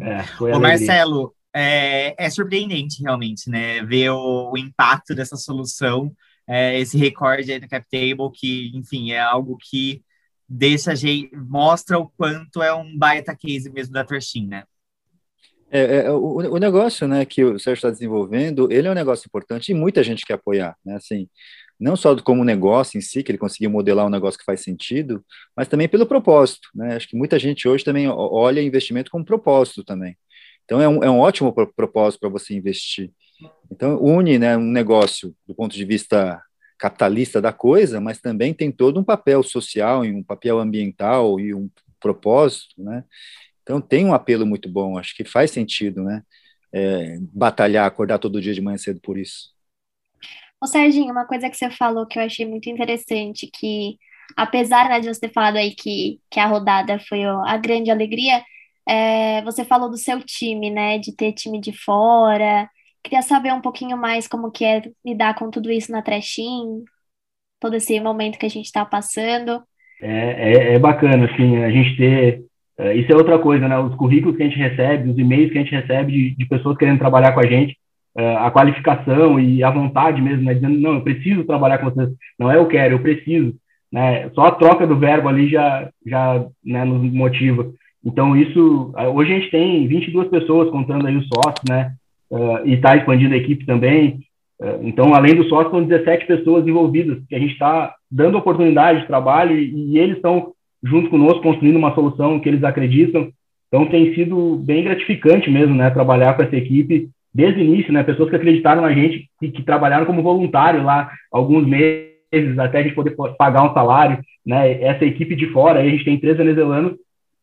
[0.00, 3.84] É, foi Ô, Marcelo, é, é, surpreendente realmente, né?
[3.84, 6.12] Ver o, o impacto dessa solução,
[6.46, 10.02] é, esse recorde aí no CapTable, que, enfim, é algo que
[10.48, 14.64] deixa gente, mostra o quanto é um baita case mesmo da Trashin, né?
[15.70, 19.28] É, é, o, o, negócio né, que o Sérgio está desenvolvendo, ele é um negócio
[19.28, 21.28] importante e muita gente quer apoiar, né, assim,
[21.78, 25.24] não só como negócio em si, que ele conseguiu modelar um negócio que faz sentido,
[25.56, 29.84] mas também pelo propósito, né, acho que muita gente hoje também olha investimento como propósito
[29.84, 30.16] também,
[30.64, 33.10] então, é um, é um ótimo propósito para você investir.
[33.70, 36.42] Então, une né, um negócio do ponto de vista
[36.78, 41.54] capitalista da coisa, mas também tem todo um papel social, e um papel ambiental e
[41.54, 41.68] um
[42.00, 43.04] propósito, né?
[43.62, 46.22] Então, tem um apelo muito bom, acho que faz sentido, né?
[46.72, 49.50] É, batalhar, acordar todo dia de manhã cedo por isso.
[50.62, 53.96] Ô, Serginho, uma coisa que você falou que eu achei muito interessante, que
[54.36, 58.42] apesar né, de você ter falado aí que, que a rodada foi a grande alegria,
[58.88, 60.98] é, você falou do seu time, né?
[60.98, 62.68] De ter time de fora.
[63.02, 66.84] Queria saber um pouquinho mais como que é lidar com tudo isso na Trashing,
[67.58, 69.62] todo esse momento que a gente está passando.
[70.02, 72.42] É, é, é, bacana, assim, a gente ter.
[72.78, 73.78] É, isso é outra coisa, né?
[73.78, 76.76] Os currículos que a gente recebe, os e-mails que a gente recebe de, de pessoas
[76.76, 77.76] querendo trabalhar com a gente,
[78.16, 80.54] é, a qualificação e a vontade mesmo, né?
[80.54, 82.10] Dizendo, não, eu preciso trabalhar com vocês.
[82.38, 83.54] Não é eu quero, eu preciso.
[83.92, 84.30] Né?
[84.30, 87.72] Só a troca do verbo ali já, já né, nos motiva.
[88.04, 91.92] Então, isso, hoje a gente tem 22 pessoas contando aí os sócios, né?
[92.30, 94.20] Uh, e está expandindo a equipe também.
[94.60, 99.00] Uh, então, além dos sócios, são 17 pessoas envolvidas, que a gente está dando oportunidade
[99.00, 103.28] de trabalho e, e eles estão junto conosco construindo uma solução que eles acreditam.
[103.68, 105.90] Então, tem sido bem gratificante mesmo, né?
[105.90, 108.02] Trabalhar com essa equipe desde o início, né?
[108.02, 112.82] Pessoas que acreditaram na gente e que trabalharam como voluntário lá alguns meses até a
[112.82, 114.82] gente poder pagar um salário, né?
[114.82, 116.94] Essa equipe de fora, a gente tem três venezuelanos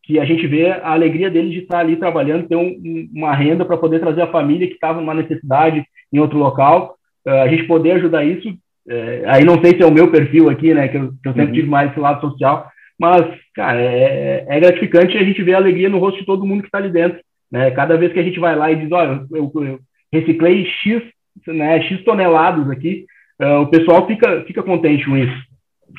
[0.07, 3.65] que a gente vê a alegria deles de estar ali trabalhando, ter um, uma renda
[3.65, 6.95] para poder trazer a família que estava numa necessidade em outro local,
[7.27, 8.47] uh, a gente poder ajudar isso.
[8.87, 11.33] Uh, aí não sei se é o meu perfil aqui, né, que eu, que eu
[11.33, 11.53] sempre uhum.
[11.53, 13.21] tive mais esse lado social, mas,
[13.53, 16.67] cara, é, é gratificante a gente ver a alegria no rosto de todo mundo que
[16.67, 17.19] está ali dentro.
[17.51, 17.69] Né?
[17.71, 19.79] Cada vez que a gente vai lá e diz, olha, eu, eu
[20.11, 21.03] reciclei X,
[21.47, 23.05] né, X toneladas aqui,
[23.41, 25.35] uh, o pessoal fica, fica contente com isso.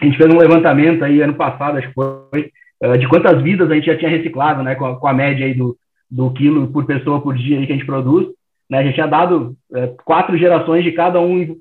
[0.00, 2.50] A gente fez um levantamento aí ano passado, acho que foi,
[2.80, 5.46] eh, de quantas vidas a gente já tinha reciclado, né, com a, com a média
[5.46, 5.76] aí do,
[6.10, 8.28] do quilo por pessoa por dia aí que a gente produz,
[8.70, 11.56] né, a gente tinha dado é, quatro gerações de cada um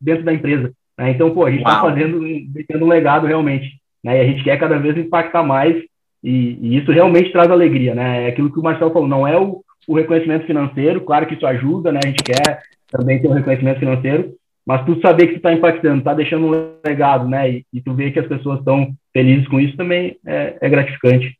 [0.00, 0.72] dentro da empresa.
[0.98, 1.10] Né?
[1.10, 2.20] Então, pô, a gente está fazendo,
[2.68, 5.76] tendo um legado realmente, né, e a gente quer cada vez impactar mais,
[6.22, 9.38] e, e, isso realmente traz alegria, né, é aquilo que o Marcelo falou, não é
[9.38, 13.32] o, o reconhecimento financeiro, claro que isso ajuda, né, a gente quer também ter um
[13.32, 14.34] reconhecimento financeiro,
[14.70, 17.50] mas tu saber que tu está impactando, está deixando um legado, né?
[17.50, 21.36] E, e, tu vê que as pessoas estão felizes com isso também é, é gratificante.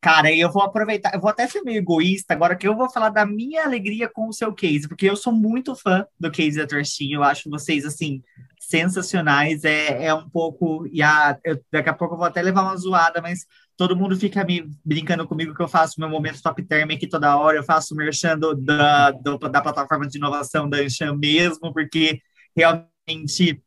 [0.00, 3.10] Cara, eu vou aproveitar, eu vou até ser meio egoísta agora, que eu vou falar
[3.10, 6.66] da minha alegria com o seu case, porque eu sou muito fã do case da
[6.66, 8.22] Trashinho, eu acho vocês, assim,
[8.58, 12.62] sensacionais, é, é um pouco, e a, eu, daqui a pouco eu vou até levar
[12.62, 13.40] uma zoada, mas
[13.76, 17.36] todo mundo fica me brincando comigo que eu faço meu momento top term aqui toda
[17.36, 22.18] hora, eu faço merchando da, do, da plataforma de inovação da Anshan mesmo, porque
[22.56, 23.62] realmente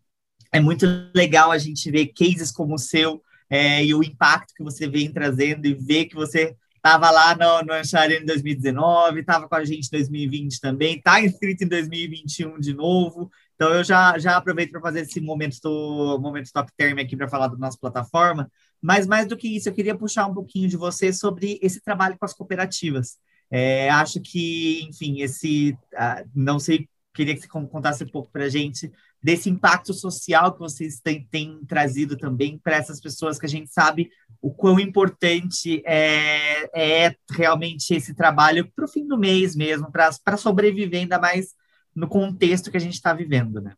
[0.51, 4.63] é muito legal a gente ver cases como o seu, é, e o impacto que
[4.63, 6.55] você vem trazendo e ver que você
[6.85, 11.63] estava lá no, no em 2019, estava com a gente em 2020 também, está inscrito
[11.63, 13.31] em 2021 de novo.
[13.55, 17.27] Então eu já, já aproveito para fazer esse momento, do, momento top term aqui para
[17.27, 18.51] falar da nossa plataforma.
[18.81, 22.17] Mas mais do que isso, eu queria puxar um pouquinho de você sobre esse trabalho
[22.19, 23.17] com as cooperativas.
[23.49, 25.71] É, acho que, enfim, esse.
[25.93, 28.91] Uh, não sei, queria que você contasse um pouco para a gente
[29.23, 33.71] desse impacto social que vocês têm, têm trazido também para essas pessoas que a gente
[33.71, 34.09] sabe
[34.41, 40.37] o quão importante é, é realmente esse trabalho para o fim do mês mesmo, para
[40.37, 41.55] sobreviver ainda mais
[41.95, 43.73] no contexto que a gente está vivendo, né?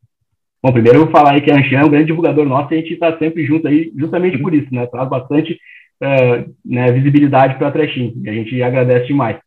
[0.61, 2.77] Bom, primeiro eu vou falar aí que a Anchan é um grande divulgador nosso e
[2.77, 4.87] a gente está sempre junto aí, justamente por isso, né?
[4.87, 9.37] Traz bastante uh, né, visibilidade para a Trechim, e a gente agradece demais.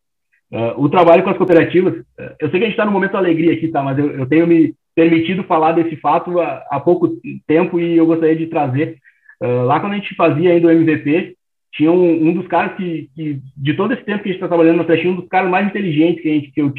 [0.52, 3.12] Uh, o trabalho com as cooperativas, uh, eu sei que a gente está no momento
[3.12, 3.82] de alegria aqui, tá?
[3.82, 7.08] Mas eu, eu tenho me permitido falar desse fato há, há pouco
[7.46, 8.98] tempo e eu gostaria de trazer.
[9.40, 11.36] Uh, lá quando a gente fazia ainda o MVP,
[11.72, 14.48] tinha um, um dos caras que, que, de todo esse tempo que a gente está
[14.48, 16.72] trabalhando na Flash, um dos caras mais inteligentes que, a gente, que eu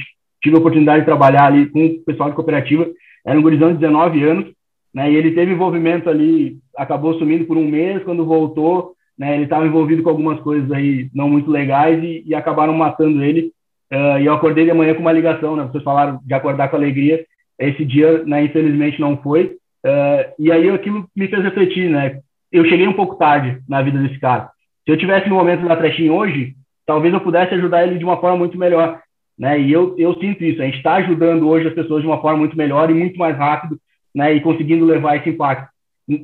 [0.44, 2.88] tive a oportunidade de trabalhar ali com o pessoal de cooperativa,
[3.26, 4.52] era um gurizão de 19 anos,
[4.94, 9.46] né, e ele teve envolvimento ali, acabou sumindo por um mês, quando voltou, né, ele
[9.46, 13.52] estava envolvido com algumas coisas aí não muito legais e, e acabaram matando ele,
[13.92, 16.76] uh, e eu acordei de manhã com uma ligação, né, vocês falaram de acordar com
[16.76, 17.26] alegria,
[17.60, 19.58] esse dia, né, infelizmente, não foi.
[19.86, 22.20] Uh, e aí aquilo me fez refletir, né?
[22.52, 24.50] Eu cheguei um pouco tarde na vida desse cara.
[24.86, 28.18] Se eu tivesse no momento da trechinha hoje, talvez eu pudesse ajudar ele de uma
[28.18, 29.00] forma muito melhor,
[29.38, 29.60] né?
[29.60, 30.62] E eu, eu sinto isso.
[30.62, 33.38] A gente está ajudando hoje as pessoas de uma forma muito melhor e muito mais
[33.38, 33.80] rápido,
[34.14, 34.34] né?
[34.34, 35.70] E conseguindo levar esse impacto.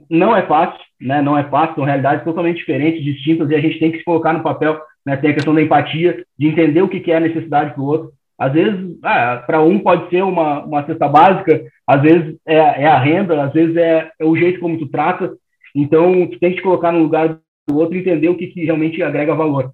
[0.10, 1.22] Não é fácil, né?
[1.22, 1.76] Não é fácil.
[1.76, 4.80] São realidades totalmente diferentes, distintas e a gente tem que se colocar no papel.
[5.08, 5.16] Né?
[5.16, 8.12] Tem a questão da empatia, de entender o que é a necessidade do outro.
[8.38, 12.88] Às vezes, ah, para um pode ser uma, uma cesta básica, às vezes é, é
[12.88, 15.32] a renda, às vezes é, é, o jeito como tu trata.
[15.74, 17.40] Então, tu tem que te colocar no lugar
[17.70, 19.72] do outro e entender o que, que realmente agrega valor.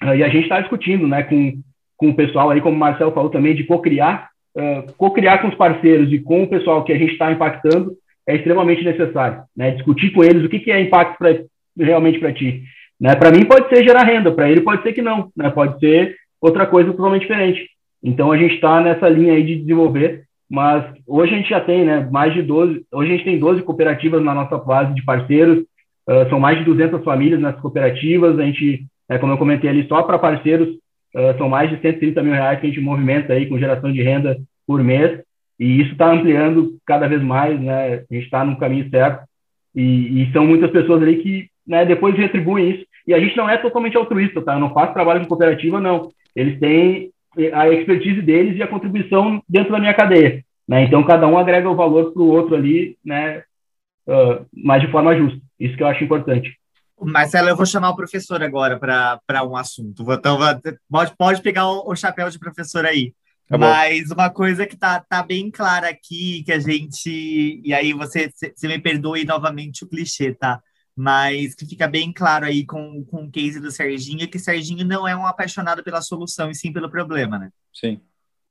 [0.00, 1.60] Uh, e a gente está discutindo né, com,
[1.96, 4.28] com o pessoal aí, como o Marcelo falou também, de co-criar.
[4.56, 7.94] Uh, co-criar com os parceiros e com o pessoal que a gente está impactando
[8.28, 9.42] é extremamente necessário.
[9.56, 9.72] Né?
[9.72, 11.36] Discutir com eles o que, que é impacto pra,
[11.76, 12.62] realmente para ti.
[13.00, 13.14] Né?
[13.14, 15.50] Para mim pode ser gerar renda, para ele pode ser que não, né?
[15.50, 17.68] pode ser outra coisa totalmente diferente.
[18.02, 21.84] Então a gente está nessa linha aí de desenvolver, mas hoje a gente já tem
[21.84, 25.58] né, mais de 12, hoje a gente tem 12 cooperativas na nossa base de parceiros,
[26.08, 29.86] uh, são mais de 200 famílias nessas cooperativas, a gente, é, como eu comentei ali,
[29.86, 30.68] só para parceiros
[31.14, 34.02] uh, são mais de 130 mil reais que a gente movimenta aí com geração de
[34.02, 35.20] renda por mês,
[35.60, 39.26] e isso está ampliando cada vez mais, né, a gente está no caminho certo,
[39.74, 43.48] e, e, são muitas pessoas ali que né, depois retribuem isso, e a gente não
[43.48, 44.52] é totalmente altruísta, tá?
[44.52, 46.12] Eu não faço trabalho com cooperativa, não.
[46.36, 47.10] Eles têm
[47.54, 50.44] a expertise deles e a contribuição dentro da minha cadeia.
[50.68, 50.84] Né?
[50.84, 53.38] Então, cada um agrega o valor para o outro ali, né?
[54.06, 55.40] Uh, mas de forma justa.
[55.58, 56.54] Isso que eu acho importante.
[57.00, 60.02] Marcelo, eu vou chamar o professor agora para um assunto.
[60.12, 60.38] Então,
[60.90, 63.14] pode, pode pegar o, o chapéu de professor aí.
[63.48, 67.62] Tá Mas uma coisa que tá, tá bem clara aqui, que a gente.
[67.64, 70.60] E aí você, você me perdoe novamente o clichê, tá?
[70.98, 75.06] Mas que fica bem claro aí com, com o case do Serginho, que Serginho não
[75.06, 77.50] é um apaixonado pela solução, e sim pelo problema, né?
[77.72, 78.00] Sim.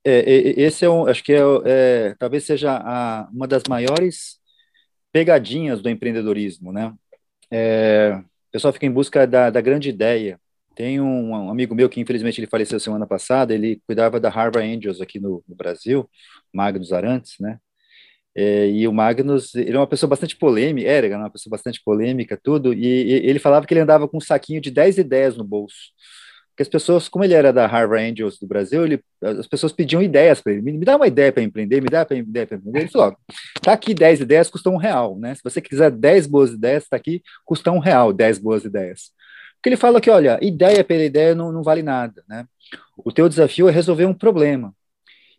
[0.01, 0.21] É,
[0.57, 4.39] esse é um, acho que é, é talvez seja a, uma das maiores
[5.11, 6.93] pegadinhas do empreendedorismo, né?
[7.51, 8.17] É,
[8.47, 10.39] o pessoal fica em busca da, da grande ideia.
[10.73, 14.65] Tem um, um, amigo meu que infelizmente ele faleceu semana passada, ele cuidava da Harvard
[14.65, 16.09] Angels aqui no, no Brasil,
[16.53, 17.59] Magnus Arantes, né?
[18.39, 22.39] É, e o Magnus, ele é uma pessoa bastante polêmica, era uma pessoa bastante polêmica,
[22.41, 25.43] tudo, e, e, ele falava que ele andava com um saquinho de 10 ideias no
[25.43, 25.75] bolso.
[26.51, 30.03] Porque as pessoas, como ele era da Harvard Angels do Brasil, ele, as pessoas pediam
[30.03, 30.61] ideias para ele.
[30.61, 32.79] Me, me, dá uma ideia para empreender, me dá uma ideia para empreender.
[32.79, 33.17] Ele falou:
[33.61, 35.33] tá aqui 10 ideias, custa um real, né?
[35.33, 39.11] Se você quiser 10 boas ideias, está aqui, custa um real 10 boas ideias.
[39.55, 42.45] Porque ele fala que, olha, ideia pela ideia não, não vale nada, né?
[42.97, 44.73] O teu desafio é resolver um problema.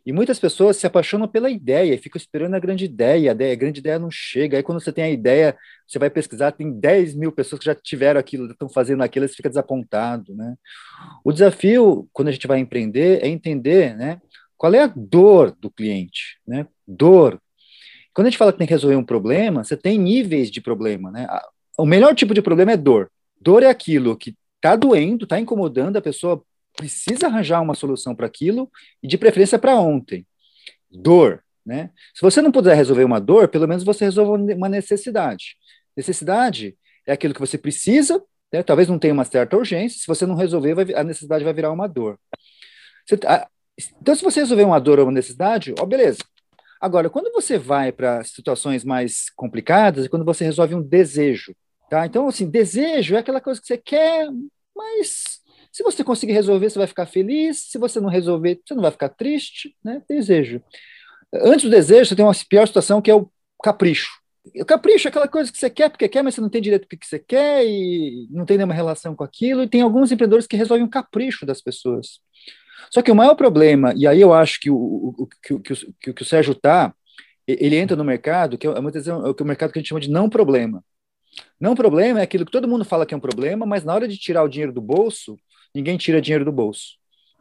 [0.05, 3.79] E muitas pessoas se apaixonam pela ideia e ficam esperando a grande ideia, a, grande
[3.79, 4.57] ideia não chega.
[4.57, 7.75] Aí quando você tem a ideia, você vai pesquisar, tem 10 mil pessoas que já
[7.75, 10.55] tiveram aquilo, estão fazendo aquilo, você fica desapontado, né?
[11.23, 14.21] O desafio, quando a gente vai empreender, é entender, né,
[14.57, 16.67] qual é a dor do cliente, né?
[16.87, 17.41] Dor.
[18.13, 21.11] quando a gente fala que tem que resolver um problema, você tem níveis de problema,
[21.11, 21.27] né?
[21.77, 23.09] O melhor tipo de problema é dor.
[23.39, 26.43] Dor é aquilo que está doendo, está incomodando, a pessoa
[26.79, 28.71] precisa arranjar uma solução para aquilo
[29.03, 30.25] e de preferência para ontem.
[30.89, 31.91] Dor, né?
[32.15, 35.57] Se você não puder resolver uma dor, pelo menos você resolve uma necessidade.
[35.95, 38.63] Necessidade é aquilo que você precisa, né?
[38.63, 41.71] talvez não tenha uma certa urgência, se você não resolver, vai, a necessidade vai virar
[41.71, 42.17] uma dor.
[43.05, 43.47] Você, a,
[43.99, 46.19] então, se você resolver uma dor ou uma necessidade, ó, beleza.
[46.79, 51.53] Agora, quando você vai para situações mais complicadas, é quando você resolve um desejo,
[51.89, 52.05] tá?
[52.05, 54.29] Então, assim, desejo é aquela coisa que você quer,
[54.73, 55.38] mas
[55.71, 57.69] se você conseguir resolver, você vai ficar feliz.
[57.69, 60.01] Se você não resolver, você não vai ficar triste, né?
[60.09, 60.61] Desejo.
[61.33, 63.29] Antes do desejo, você tem uma pior situação que é o
[63.63, 64.19] capricho.
[64.55, 66.83] O capricho é aquela coisa que você quer porque quer, mas você não tem direito
[66.83, 69.63] do que você quer e não tem nenhuma relação com aquilo.
[69.63, 72.19] E tem alguns empreendedores que resolvem o capricho das pessoas.
[72.91, 76.13] Só que o maior problema, e aí eu acho que o, o, que, que, que,
[76.13, 76.93] que o Sérgio está,
[77.47, 80.01] ele entra no mercado, que é, muitas vezes, é o mercado que a gente chama
[80.01, 80.83] de não problema.
[81.59, 84.07] Não problema é aquilo que todo mundo fala que é um problema, mas na hora
[84.07, 85.37] de tirar o dinheiro do bolso,
[85.73, 86.95] ninguém tira dinheiro do bolso,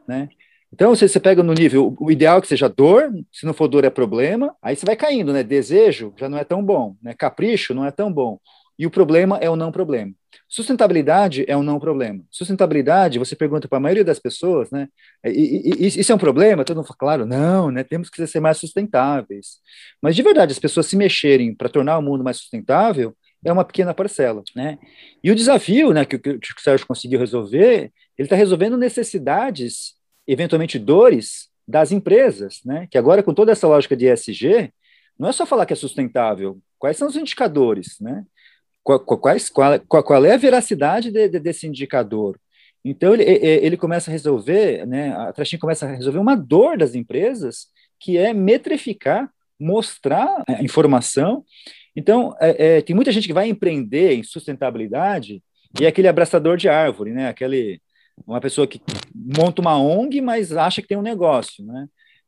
[0.07, 0.29] né?
[0.73, 3.69] Então, você, você pega no nível, o ideal é que seja dor, se não for
[3.69, 5.43] dor é problema, aí você vai caindo, né?
[5.43, 7.15] Desejo já não é tão bom, né?
[7.15, 8.39] Capricho não é tão bom.
[8.79, 10.13] E o problema é o não problema.
[10.47, 12.23] Sustentabilidade é um não problema.
[12.31, 14.89] Sustentabilidade, você pergunta para a maioria das pessoas, né?
[15.25, 16.65] E, isso é um problema?
[16.65, 17.83] Todo mundo fala, claro, não, né?
[17.83, 19.59] Temos que ser mais sustentáveis.
[20.01, 23.15] Mas de verdade, as pessoas se mexerem para tornar o mundo mais sustentável
[23.45, 24.79] é uma pequena parcela, né?
[25.23, 29.95] E o desafio, né, que, que o Sérgio conseguiu resolver, ele está resolvendo necessidades,
[30.27, 32.89] eventualmente dores das empresas, né?
[32.91, 34.73] Que agora com toda essa lógica de ESG,
[35.19, 36.59] não é só falar que é sustentável.
[36.79, 38.25] Quais são os indicadores, né?
[38.83, 42.39] quais, qual, qual, é a veracidade de, de, desse indicador?
[42.85, 46.95] Então, ele, ele começa a resolver, né, a Trashin começa a resolver uma dor das
[46.95, 47.67] empresas,
[48.01, 51.45] que é metrificar, mostrar a informação.
[51.95, 55.43] Então, é, é, tem muita gente que vai empreender em sustentabilidade
[55.79, 57.83] e é aquele abraçador de árvore, né, aquele,
[58.27, 58.81] uma pessoa que
[59.15, 61.87] monta uma ONG, mas acha que tem um negócio, né?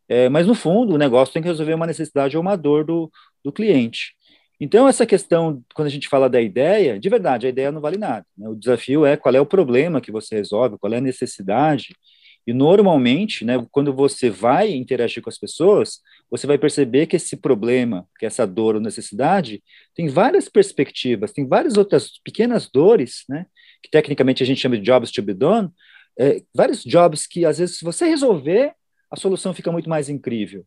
[0.08, 3.08] É, mas, no fundo, o negócio tem que resolver uma necessidade ou uma dor do,
[3.44, 4.16] do cliente.
[4.60, 7.96] Então, essa questão, quando a gente fala da ideia, de verdade, a ideia não vale
[7.96, 8.26] nada.
[8.36, 8.48] Né?
[8.48, 11.94] O desafio é qual é o problema que você resolve, qual é a necessidade.
[12.44, 17.36] E, normalmente, né, quando você vai interagir com as pessoas, você vai perceber que esse
[17.36, 19.62] problema, que essa dor ou necessidade,
[19.94, 23.46] tem várias perspectivas, tem várias outras pequenas dores, né,
[23.82, 25.70] que tecnicamente a gente chama de jobs to be done,
[26.18, 28.72] é, vários jobs que, às vezes, se você resolver,
[29.10, 30.64] a solução fica muito mais incrível.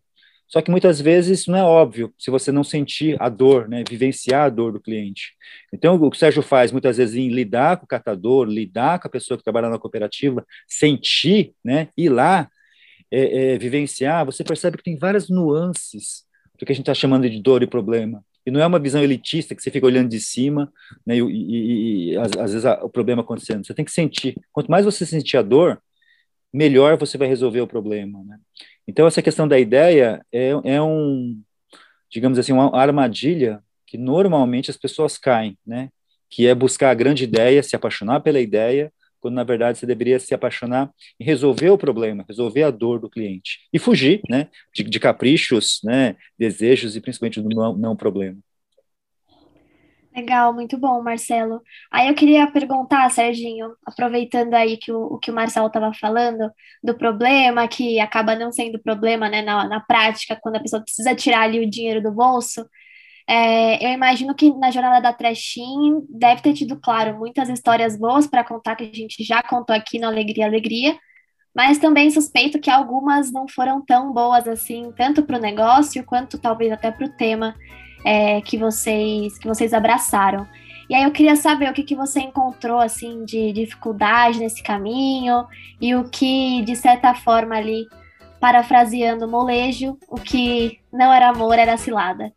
[0.48, 4.46] Só que muitas vezes não é óbvio se você não sentir a dor, né, vivenciar
[4.46, 5.34] a dor do cliente.
[5.74, 9.08] Então, o que o Sérgio faz muitas vezes em lidar com o catador, lidar com
[9.08, 12.50] a pessoa que trabalha na cooperativa, sentir, né, ir lá,
[13.10, 16.24] é, é, vivenciar, você percebe que tem várias nuances
[16.60, 18.24] do que a gente está chamando de dor e problema.
[18.46, 20.72] E não é uma visão elitista que você fica olhando de cima,
[21.06, 23.66] né, e, e, e às, às, vezes a, o problema acontecendo.
[23.66, 24.36] Você tem que sentir.
[24.52, 25.82] Quanto mais você sentir a dor,
[26.52, 28.24] melhor você vai resolver o problema.
[28.24, 28.38] Né?
[28.88, 31.42] Então, essa questão da ideia é, é um,
[32.12, 35.90] digamos assim, uma armadilha que normalmente as pessoas caem, né?
[36.30, 38.92] Que é buscar a grande ideia, se apaixonar pela ideia,
[39.24, 43.10] quando na verdade você deveria se apaixonar e resolver o problema, resolver a dor do
[43.10, 44.50] cliente e fugir, né?
[44.76, 46.18] De, de caprichos, né?
[46.38, 48.38] Desejos e principalmente do não, não problema.
[50.14, 51.62] Legal, muito bom, Marcelo.
[51.90, 56.52] Aí eu queria perguntar, Serginho, aproveitando aí que o, o que o Marcelo estava falando,
[56.84, 61.16] do problema, que acaba não sendo problema, né, na, na prática, quando a pessoa precisa
[61.16, 62.64] tirar ali o dinheiro do bolso,
[63.28, 68.28] é, eu imagino que na jornada da Trashing deve ter tido, claro, muitas histórias boas
[68.28, 70.98] para contar que a gente já contou aqui no Alegria Alegria,
[71.56, 76.38] mas também suspeito que algumas não foram tão boas assim, tanto para o negócio quanto
[76.40, 77.56] talvez até para o tema
[78.06, 80.48] é, que vocês que vocês abraçaram.
[80.90, 85.48] E aí eu queria saber o que, que você encontrou assim de dificuldade nesse caminho
[85.80, 87.88] e o que, de certa forma, ali,
[88.40, 92.34] parafraseando molejo, o que não era amor era cilada.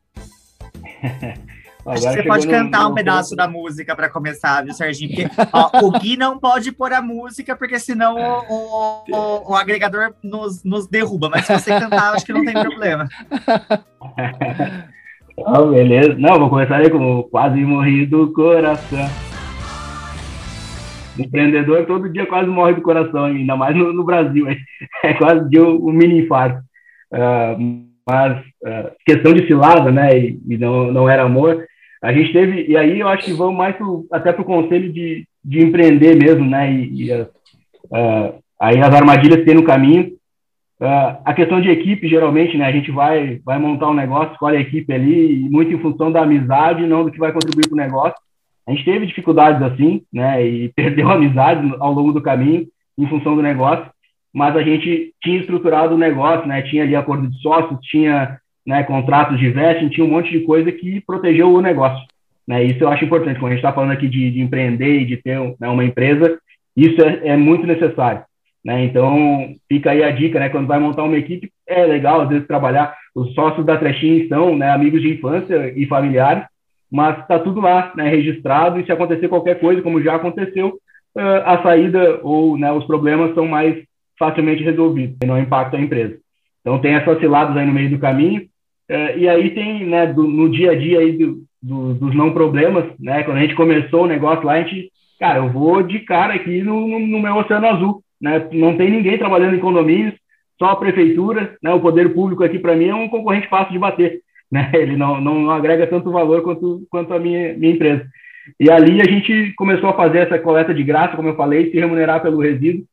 [1.86, 5.28] Acho que você pode cantar no, um pedaço da música para começar, viu, Serginho?
[5.28, 9.54] Porque ó, o Gui não pode pôr a música, porque senão o, o, o, o
[9.54, 11.28] agregador nos, nos derruba.
[11.28, 13.06] Mas se você cantar, acho que não tem problema.
[15.38, 16.14] Oh, beleza.
[16.14, 19.06] Não, vou começar aí com quase morri do coração.
[21.18, 24.48] Empreendedor todo dia quase morre do coração, ainda mais no, no Brasil.
[24.48, 24.56] É,
[25.04, 26.62] é quase de um, um mini infarto.
[27.12, 31.66] Uh, mas uh, questão de cilada, né, e, e, não, não era amor,
[32.02, 34.92] a gente teve, e aí eu acho que vamos mais pro, até para o conselho
[34.92, 37.26] de, de empreender mesmo, né, e, e uh,
[38.60, 40.16] aí as armadilhas que tem no caminho,
[40.78, 44.58] Uh, a questão de equipe, geralmente, né, a gente vai, vai montar um negócio, escolhe
[44.58, 47.78] a equipe ali, muito em função da amizade, não do que vai contribuir para o
[47.78, 48.14] negócio.
[48.68, 52.66] A gente teve dificuldades assim, né, e perdeu amizade ao longo do caminho,
[52.98, 53.86] em função do negócio,
[54.36, 58.82] mas a gente tinha estruturado o negócio, né, tinha ali acordo de sócios, tinha né,
[58.82, 62.06] contratos de vesting, tinha um monte de coisa que protegeu o negócio.
[62.46, 65.06] Né, isso eu acho importante, quando a gente está falando aqui de, de, empreender e
[65.06, 66.38] de ter né, uma empresa,
[66.76, 68.24] isso é, é muito necessário.
[68.62, 68.84] Né?
[68.84, 70.50] Então, fica aí a dica, né?
[70.50, 72.94] Quando vai montar uma equipe, é legal, às vezes, trabalhar.
[73.14, 76.44] Os sócios da Trechinha são né, amigos de infância e familiares,
[76.92, 80.78] mas está tudo lá, né, registrado, e se acontecer qualquer coisa, como já aconteceu,
[81.16, 83.86] uh, a saída ou né, os problemas são mais
[84.18, 86.16] facilmente resolvidos, e não impactam a empresa.
[86.60, 90.24] Então, tem essas ciladas aí no meio do caminho, uh, e aí tem, né, do,
[90.24, 94.04] no dia a dia aí do, do, dos não problemas, né, quando a gente começou
[94.04, 97.66] o negócio lá, a gente, cara, eu vou de cara aqui no, no meu Oceano
[97.66, 98.48] Azul, né?
[98.52, 100.14] Não tem ninguém trabalhando em condomínios,
[100.58, 101.72] só a prefeitura, né?
[101.72, 104.70] O poder público aqui para mim é um concorrente fácil de bater, né?
[104.74, 108.06] Ele não, não agrega tanto valor quanto, quanto a minha, minha empresa.
[108.60, 111.78] E ali a gente começou a fazer essa coleta de graça, como eu falei, se
[111.78, 112.84] remunerar pelo resíduo,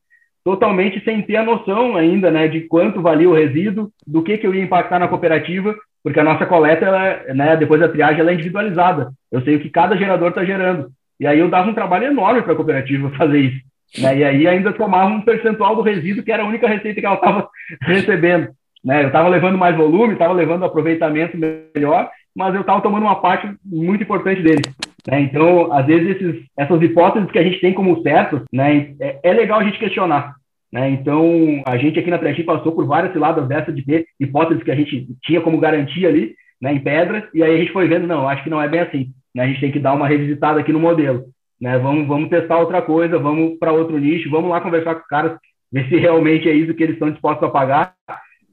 [0.43, 4.45] totalmente sem ter a noção ainda, né, de quanto valia o resíduo, do que que
[4.45, 8.31] eu ia impactar na cooperativa, porque a nossa coleta, ela, né, depois da triagem, ela
[8.31, 9.11] é individualizada.
[9.31, 10.91] Eu sei o que cada gerador está gerando.
[11.19, 13.61] E aí eu dava um trabalho enorme para a cooperativa fazer isso.
[14.01, 14.17] Né?
[14.17, 17.15] E aí ainda tomava um percentual do resíduo, que era a única receita que ela
[17.15, 17.47] estava
[17.83, 18.49] recebendo.
[18.83, 19.03] Né?
[19.03, 23.49] Eu estava levando mais volume, estava levando aproveitamento melhor, mas eu estava tomando uma parte
[23.63, 24.61] muito importante dele.
[25.07, 25.21] Né?
[25.21, 29.33] Então, às vezes, esses, essas hipóteses que a gente tem como certas, né, é, é
[29.33, 30.35] legal a gente questionar.
[30.71, 30.89] Né?
[30.89, 34.71] Então, a gente aqui na Trechim passou por várias ciladas dessas de ter hipóteses que
[34.71, 38.07] a gente tinha como garantia ali, né, em pedra, e aí a gente foi vendo,
[38.07, 39.07] não, acho que não é bem assim.
[39.35, 39.43] Né?
[39.43, 41.25] A gente tem que dar uma revisitada aqui no modelo
[41.63, 41.79] né?
[41.79, 45.37] Vamos, vamos testar outra coisa, vamos para outro nicho, vamos lá conversar com os caras,
[45.71, 47.93] ver se realmente é isso que eles estão dispostos a pagar.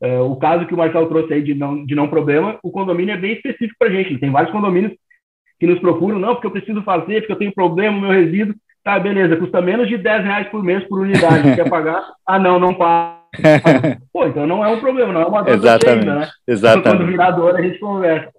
[0.00, 3.12] Uh, o caso que o Marcelo trouxe aí de não, de não problema, o condomínio
[3.12, 4.16] é bem específico para a gente.
[4.18, 4.92] Tem vários condomínios
[5.60, 8.54] que nos procuram, não, porque eu preciso fazer, porque eu tenho problema, meu resíduo.
[8.82, 11.54] Tá, beleza, custa menos de 10 reais por mês por unidade.
[11.54, 12.02] Quer pagar?
[12.26, 13.20] Ah, não, não paga.
[14.10, 16.08] Pô, então não é um problema, não é uma dor Exatamente.
[16.08, 16.28] Ainda, né?
[16.48, 16.88] Exatamente.
[16.88, 18.32] Quando virar dor, a gente conversa.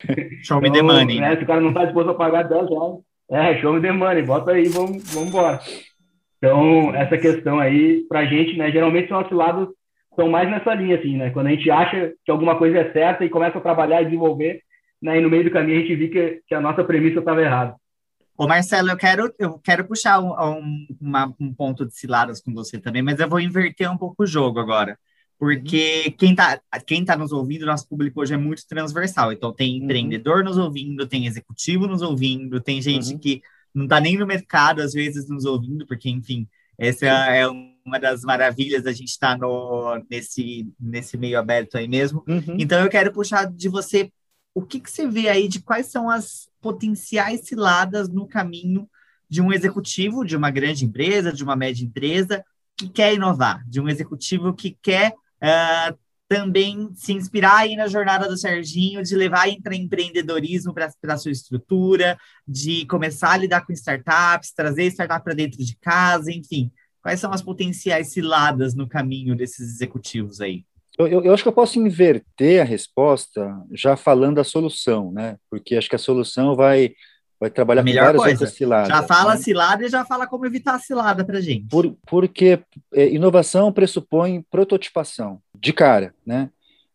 [0.43, 1.19] Show então, me the money.
[1.21, 2.95] Né, se o cara não está disposto a pagar 10 reais,
[3.31, 5.59] é, show me the money, bota aí, vamos, vamos embora.
[6.37, 9.69] Então, essa questão aí, pra gente, né, geralmente são oscilados,
[10.15, 13.23] são mais nessa linha, assim, né, quando a gente acha que alguma coisa é certa
[13.23, 14.59] e começa a trabalhar e desenvolver,
[15.01, 17.41] né, e no meio do caminho a gente vê que, que a nossa premissa estava
[17.41, 17.75] errada.
[18.37, 22.53] Ô Marcelo, eu quero, eu quero puxar um, um, uma, um ponto de ciladas com
[22.53, 24.97] você também, mas eu vou inverter um pouco o jogo agora
[25.41, 26.11] porque uhum.
[26.11, 29.33] quem está quem tá nos ouvindo, nosso público hoje é muito transversal.
[29.33, 29.85] Então, tem uhum.
[29.85, 33.17] empreendedor nos ouvindo, tem executivo nos ouvindo, tem gente uhum.
[33.17, 33.41] que
[33.73, 36.47] não está nem no mercado, às vezes, nos ouvindo, porque, enfim,
[36.77, 39.47] essa é uma das maravilhas da gente estar tá
[40.11, 42.23] nesse, nesse meio aberto aí mesmo.
[42.27, 42.57] Uhum.
[42.59, 44.11] Então, eu quero puxar de você
[44.53, 48.89] o que, que você vê aí de quais são as potenciais ciladas no caminho
[49.29, 52.43] de um executivo de uma grande empresa, de uma média empresa,
[52.77, 55.97] que quer inovar, de um executivo que quer Uh,
[56.27, 62.17] também se inspirar aí na jornada do Serginho, de levar empreendedorismo para a sua estrutura,
[62.47, 66.71] de começar a lidar com startups, trazer startup para dentro de casa, enfim.
[67.01, 70.63] Quais são as potenciais ciladas no caminho desses executivos aí?
[71.01, 75.37] Eu, eu, eu, acho que eu posso inverter a resposta já falando a solução, né?
[75.49, 76.93] Porque acho que a solução vai
[77.39, 78.35] vai trabalhar Melhor com várias coisa.
[78.35, 78.87] outras ciladas.
[78.89, 79.41] Já fala né?
[79.41, 81.67] cilada e já fala como evitar a cilada para gente.
[81.67, 82.59] Por, porque
[82.93, 86.51] é, inovação pressupõe prototipação, de cara, né?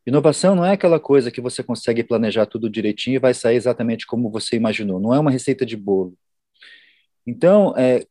[0.07, 4.07] Inovação não é aquela coisa que você consegue planejar tudo direitinho e vai sair exatamente
[4.07, 5.01] como você imaginou.
[5.01, 6.15] Não é uma receita de bolo.
[7.27, 8.07] Então, é,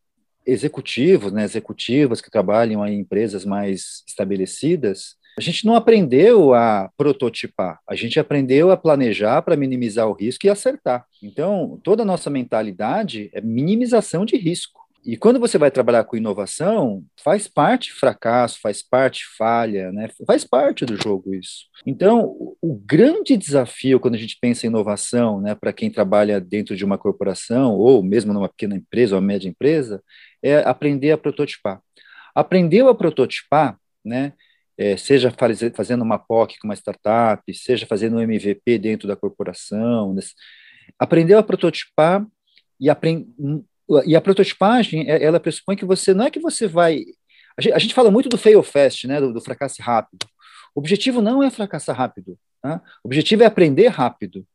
[0.46, 7.80] executivos, né, executivas que trabalham em empresas mais estabelecidas, a gente não aprendeu a prototipar,
[7.88, 11.06] a gente aprendeu a planejar para minimizar o risco e acertar.
[11.22, 14.86] Então, toda a nossa mentalidade é minimização de risco.
[15.06, 20.10] E quando você vai trabalhar com inovação, faz parte fracasso, faz parte falha, né?
[20.26, 21.66] faz parte do jogo isso.
[21.86, 26.76] Então, o grande desafio quando a gente pensa em inovação, né, para quem trabalha dentro
[26.76, 30.02] de uma corporação, ou mesmo numa pequena empresa ou média empresa,
[30.42, 31.80] é aprender a prototipar.
[32.34, 34.34] Aprendeu a prototipar, né,
[34.78, 35.34] é, seja
[35.74, 40.22] fazendo uma POC com uma startup, seja fazendo um MVP dentro da corporação, né?
[41.00, 42.26] aprendeu a prototipar
[42.80, 43.28] e, aprend...
[44.06, 47.04] e a prototipagem, é, ela pressupõe que você, não é que você vai...
[47.58, 50.28] A gente, a gente fala muito do fail fast, né, do, do, fracasso rápido.
[50.76, 52.82] O objetivo não é fracassar rápido, tá?
[53.02, 54.46] o objetivo é aprender rápido.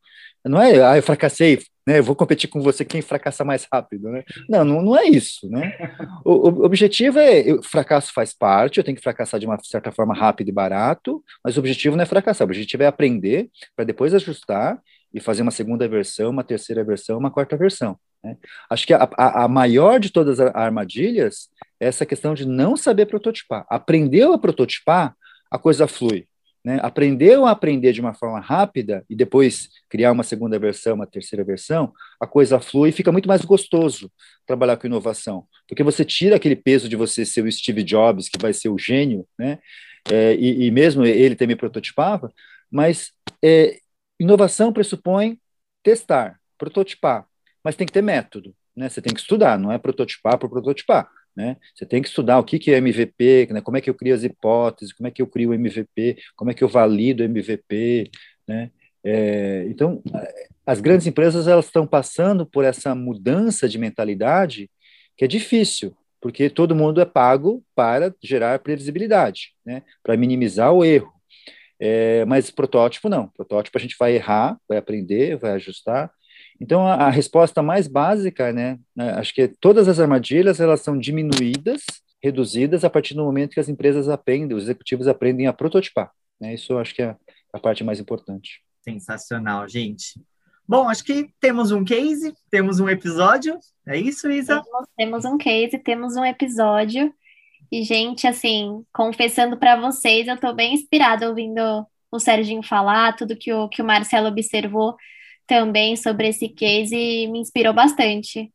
[0.44, 1.98] Não é, ah, eu fracassei, né?
[1.98, 4.22] Eu vou competir com você quem fracassar mais rápido, né?
[4.48, 5.76] Não, não, não é isso, né?
[6.24, 9.92] O, o objetivo é, o fracasso faz parte, eu tenho que fracassar de uma certa
[9.92, 13.84] forma rápido e barato, mas o objetivo não é fracassar, o objetivo é aprender para
[13.84, 14.80] depois ajustar
[15.12, 17.98] e fazer uma segunda versão, uma terceira versão, uma quarta versão.
[18.22, 18.36] Né?
[18.68, 21.48] Acho que a, a, a, maior de todas as armadilhas
[21.80, 23.66] é essa questão de não saber prototipar.
[23.68, 25.14] Aprendeu a prototipar,
[25.51, 26.26] a coisa flui.
[26.65, 26.78] Né?
[26.82, 26.87] A
[27.51, 32.27] aprender de uma forma rápida e depois criar uma segunda versão, uma terceira versão, a
[32.27, 34.12] coisa flui e fica muito mais gostoso
[34.47, 38.39] trabalhar com inovação, porque você tira aquele peso de você ser o Steve Jobs, que
[38.39, 39.59] vai ser o gênio, né?
[40.11, 42.32] É, e, e, mesmo ele também prototipava,
[42.70, 43.12] mas
[43.45, 43.78] é,
[44.19, 45.39] inovação pressupõe
[45.82, 47.27] testar, prototipar,
[47.62, 48.89] mas tem que ter método, né?
[48.89, 51.09] Você tem que estudar, não é prototipar por prototipar.
[51.36, 51.57] Né?
[51.74, 53.61] Você tem que estudar o que, que é MVP, né?
[53.61, 56.51] como é que eu crio as hipóteses, como é que eu crio o MVP, como
[56.51, 58.11] é que eu valido o MVP.
[58.47, 58.70] Né?
[59.05, 60.02] É, então,
[60.66, 64.70] as grandes empresas elas estão passando por essa mudança de mentalidade
[65.16, 69.82] que é difícil, porque todo mundo é pago para gerar previsibilidade, né?
[70.02, 71.12] para minimizar o erro.
[71.82, 76.12] É, mas protótipo não, protótipo a gente vai errar, vai aprender, vai ajustar,
[76.61, 80.99] então, a, a resposta mais básica, né, né, acho que todas as armadilhas, elas são
[80.99, 81.82] diminuídas,
[82.23, 86.11] reduzidas a partir do momento que as empresas aprendem, os executivos aprendem a prototipar.
[86.39, 86.55] Né?
[86.55, 87.16] Isso eu acho que é
[87.53, 88.62] a parte mais importante.
[88.82, 90.20] Sensacional, gente.
[90.69, 93.59] Bom, acho que temos um case, temos um episódio.
[93.87, 94.62] É isso, Isa?
[94.62, 97.12] Temos, temos um case, temos um episódio.
[97.73, 101.61] E, gente, assim, confessando para vocês, eu estou bem inspirada ouvindo
[102.11, 104.97] o Serginho falar, tudo que o, que o Marcelo observou
[105.51, 108.52] também sobre esse case me inspirou bastante.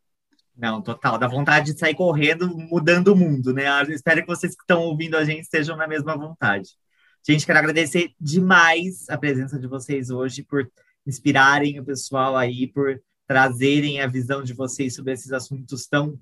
[0.55, 1.17] Não, total.
[1.17, 3.65] Dá vontade de sair correndo, mudando o mundo, né?
[3.81, 6.69] Eu espero que vocês que estão ouvindo a gente estejam na mesma vontade.
[7.27, 10.71] Gente, quero agradecer demais a presença de vocês hoje, por
[11.05, 12.97] inspirarem o pessoal aí, por
[13.27, 16.17] trazerem a visão de vocês sobre esses assuntos tão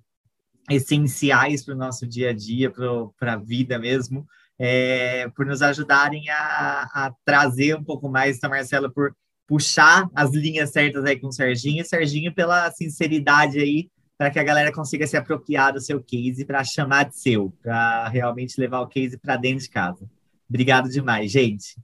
[0.71, 4.25] essenciais para o nosso dia a dia, para a vida mesmo,
[4.57, 9.15] é, por nos ajudarem a, a trazer um pouco mais, então, Marcela, por
[9.53, 14.39] puxar as linhas certas aí com o Serginho, e Serginho pela sinceridade aí, para que
[14.39, 18.80] a galera consiga se apropriar do seu case para chamar de seu, para realmente levar
[18.80, 20.09] o case para dentro de casa.
[20.49, 21.75] Obrigado demais, gente.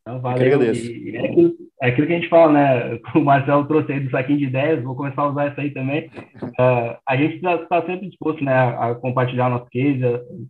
[0.00, 0.62] Então, valeu.
[0.72, 2.98] E é, aquilo, é aquilo que a gente fala, né?
[3.14, 6.06] O Marcelo trouxe aí do saquinho de ideias, vou começar a usar isso aí também.
[6.42, 10.00] Uh, a gente está tá sempre disposto né, a compartilhar nosso case,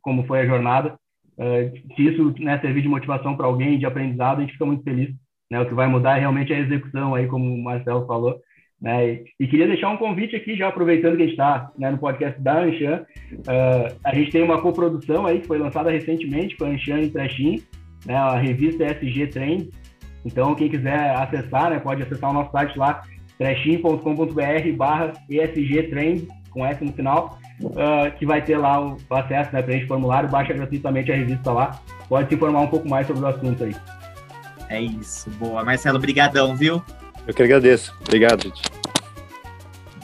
[0.02, 0.94] como foi a jornada.
[1.36, 4.85] Uh, se isso né, servir de motivação para alguém, de aprendizado, a gente fica muito
[4.85, 5.12] feliz.
[5.51, 5.61] Né?
[5.61, 8.41] O que vai mudar é realmente a execução, aí, como o Marcelo falou.
[8.81, 9.12] Né?
[9.12, 11.99] E, e queria deixar um convite aqui, já aproveitando que a gente está né, no
[11.99, 13.05] podcast da Anshan.
[13.33, 17.11] Uh, a gente tem uma coprodução aí que foi lançada recentemente com a Anshan e
[17.11, 17.62] Trashin,
[18.07, 19.69] né, a revista SG Trends.
[20.25, 23.03] Então, quem quiser acessar, né, pode acessar o nosso site lá,
[23.39, 29.15] trashin.com.br barra ESG Trends, com S no final, uh, que vai ter lá o, o
[29.15, 33.07] acesso, né, preenche formulário, baixa gratuitamente a revista lá, pode se informar um pouco mais
[33.07, 33.75] sobre o assunto aí.
[34.69, 35.65] É isso, boa.
[35.65, 36.82] Marcelo, brigadão, viu?
[37.27, 37.95] Eu que agradeço.
[38.01, 38.62] Obrigado, gente.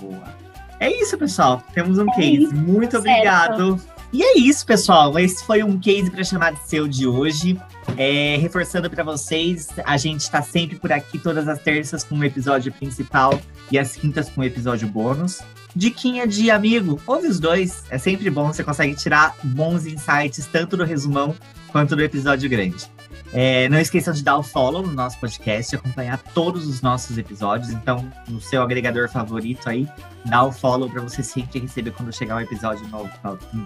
[0.01, 0.35] Boa.
[0.81, 1.63] É isso, pessoal.
[1.73, 2.45] Temos um é case.
[2.45, 3.79] Isso, Muito obrigado.
[3.79, 3.95] Certo.
[4.13, 5.19] E é isso, pessoal.
[5.19, 7.61] Esse foi um case para chamar de seu de hoje.
[7.97, 12.25] É, reforçando para vocês, a gente está sempre por aqui todas as terças com o
[12.25, 13.41] episódio principal
[13.73, 15.41] e as quintas com o episódio bônus.
[15.75, 17.83] Diquinha de amigo, ouve os dois.
[17.91, 21.35] É sempre bom, você consegue tirar bons insights tanto do resumão
[21.73, 22.94] quanto do episódio grande.
[23.37, 27.71] É, não esqueçam de dar o follow no nosso podcast, acompanhar todos os nossos episódios.
[27.71, 29.89] Então, no seu agregador favorito aí,
[30.25, 33.11] dá o follow para você sempre receber quando chegar um episódio novo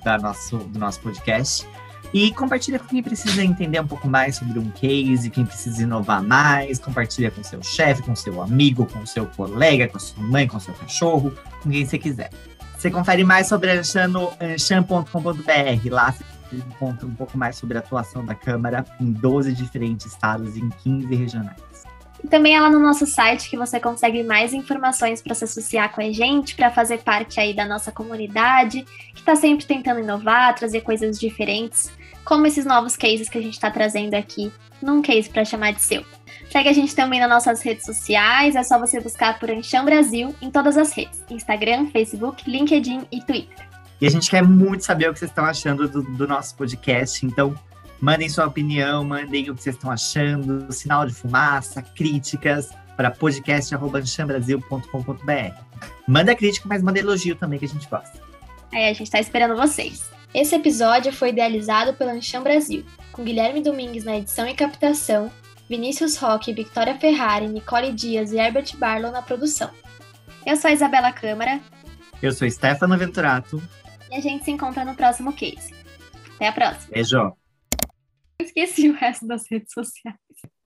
[0.03, 1.69] da nosso, do nosso podcast.
[2.15, 6.23] E compartilha com quem precisa entender um pouco mais sobre um case, quem precisa inovar
[6.23, 6.79] mais.
[6.79, 10.73] Compartilha com seu chefe, com seu amigo, com seu colega, com sua mãe, com seu
[10.73, 11.31] cachorro,
[11.63, 12.31] com quem você quiser.
[12.79, 15.91] Você confere mais sobre a Anchan no anchan.com.br.
[15.91, 16.15] Lá
[16.57, 20.69] encontra um pouco mais sobre a atuação da Câmara em 12 diferentes estados e em
[20.69, 21.69] 15 regionais.
[22.23, 25.93] E também é lá no nosso site que você consegue mais informações para se associar
[25.93, 28.85] com a gente, para fazer parte aí da nossa comunidade,
[29.15, 31.93] que está sempre tentando inovar, trazer coisas diferentes,
[32.25, 34.53] como esses novos cases que a gente está trazendo aqui,
[34.83, 36.05] num case para chamar de seu.
[36.51, 40.35] Segue a gente também nas nossas redes sociais, é só você buscar por Anchão Brasil
[40.41, 43.69] em todas as redes: Instagram, Facebook, LinkedIn e Twitter.
[44.01, 47.27] E a gente quer muito saber o que vocês estão achando do, do nosso podcast.
[47.27, 47.55] Então,
[48.01, 55.61] mandem sua opinião, mandem o que vocês estão achando, sinal de fumaça, críticas para podcast.anchambrasil.com.br.
[56.07, 58.21] Manda crítica, mas manda elogio também, que a gente gosta.
[58.73, 60.11] Aí a gente está esperando vocês.
[60.35, 65.33] Esse episódio foi idealizado pela Ancham Brasil, com Guilherme Domingues na edição e captação,
[65.69, 69.71] Vinícius Roque, Victoria Ferrari, Nicole Dias e Herbert Barlow na produção.
[70.47, 71.61] Eu sou a Isabela Câmara.
[72.23, 73.63] Eu sou Stefano Venturato.
[74.11, 75.75] E a gente se encontra no próximo case.
[76.37, 76.93] Até a próxima.
[76.93, 77.37] Beijo.
[78.41, 80.17] Esqueci o resto das redes sociais.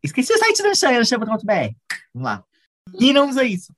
[0.03, 1.75] Esqueci o site do Anchama.br.
[2.15, 2.45] Vamos lá.
[2.99, 3.75] E não usa isso.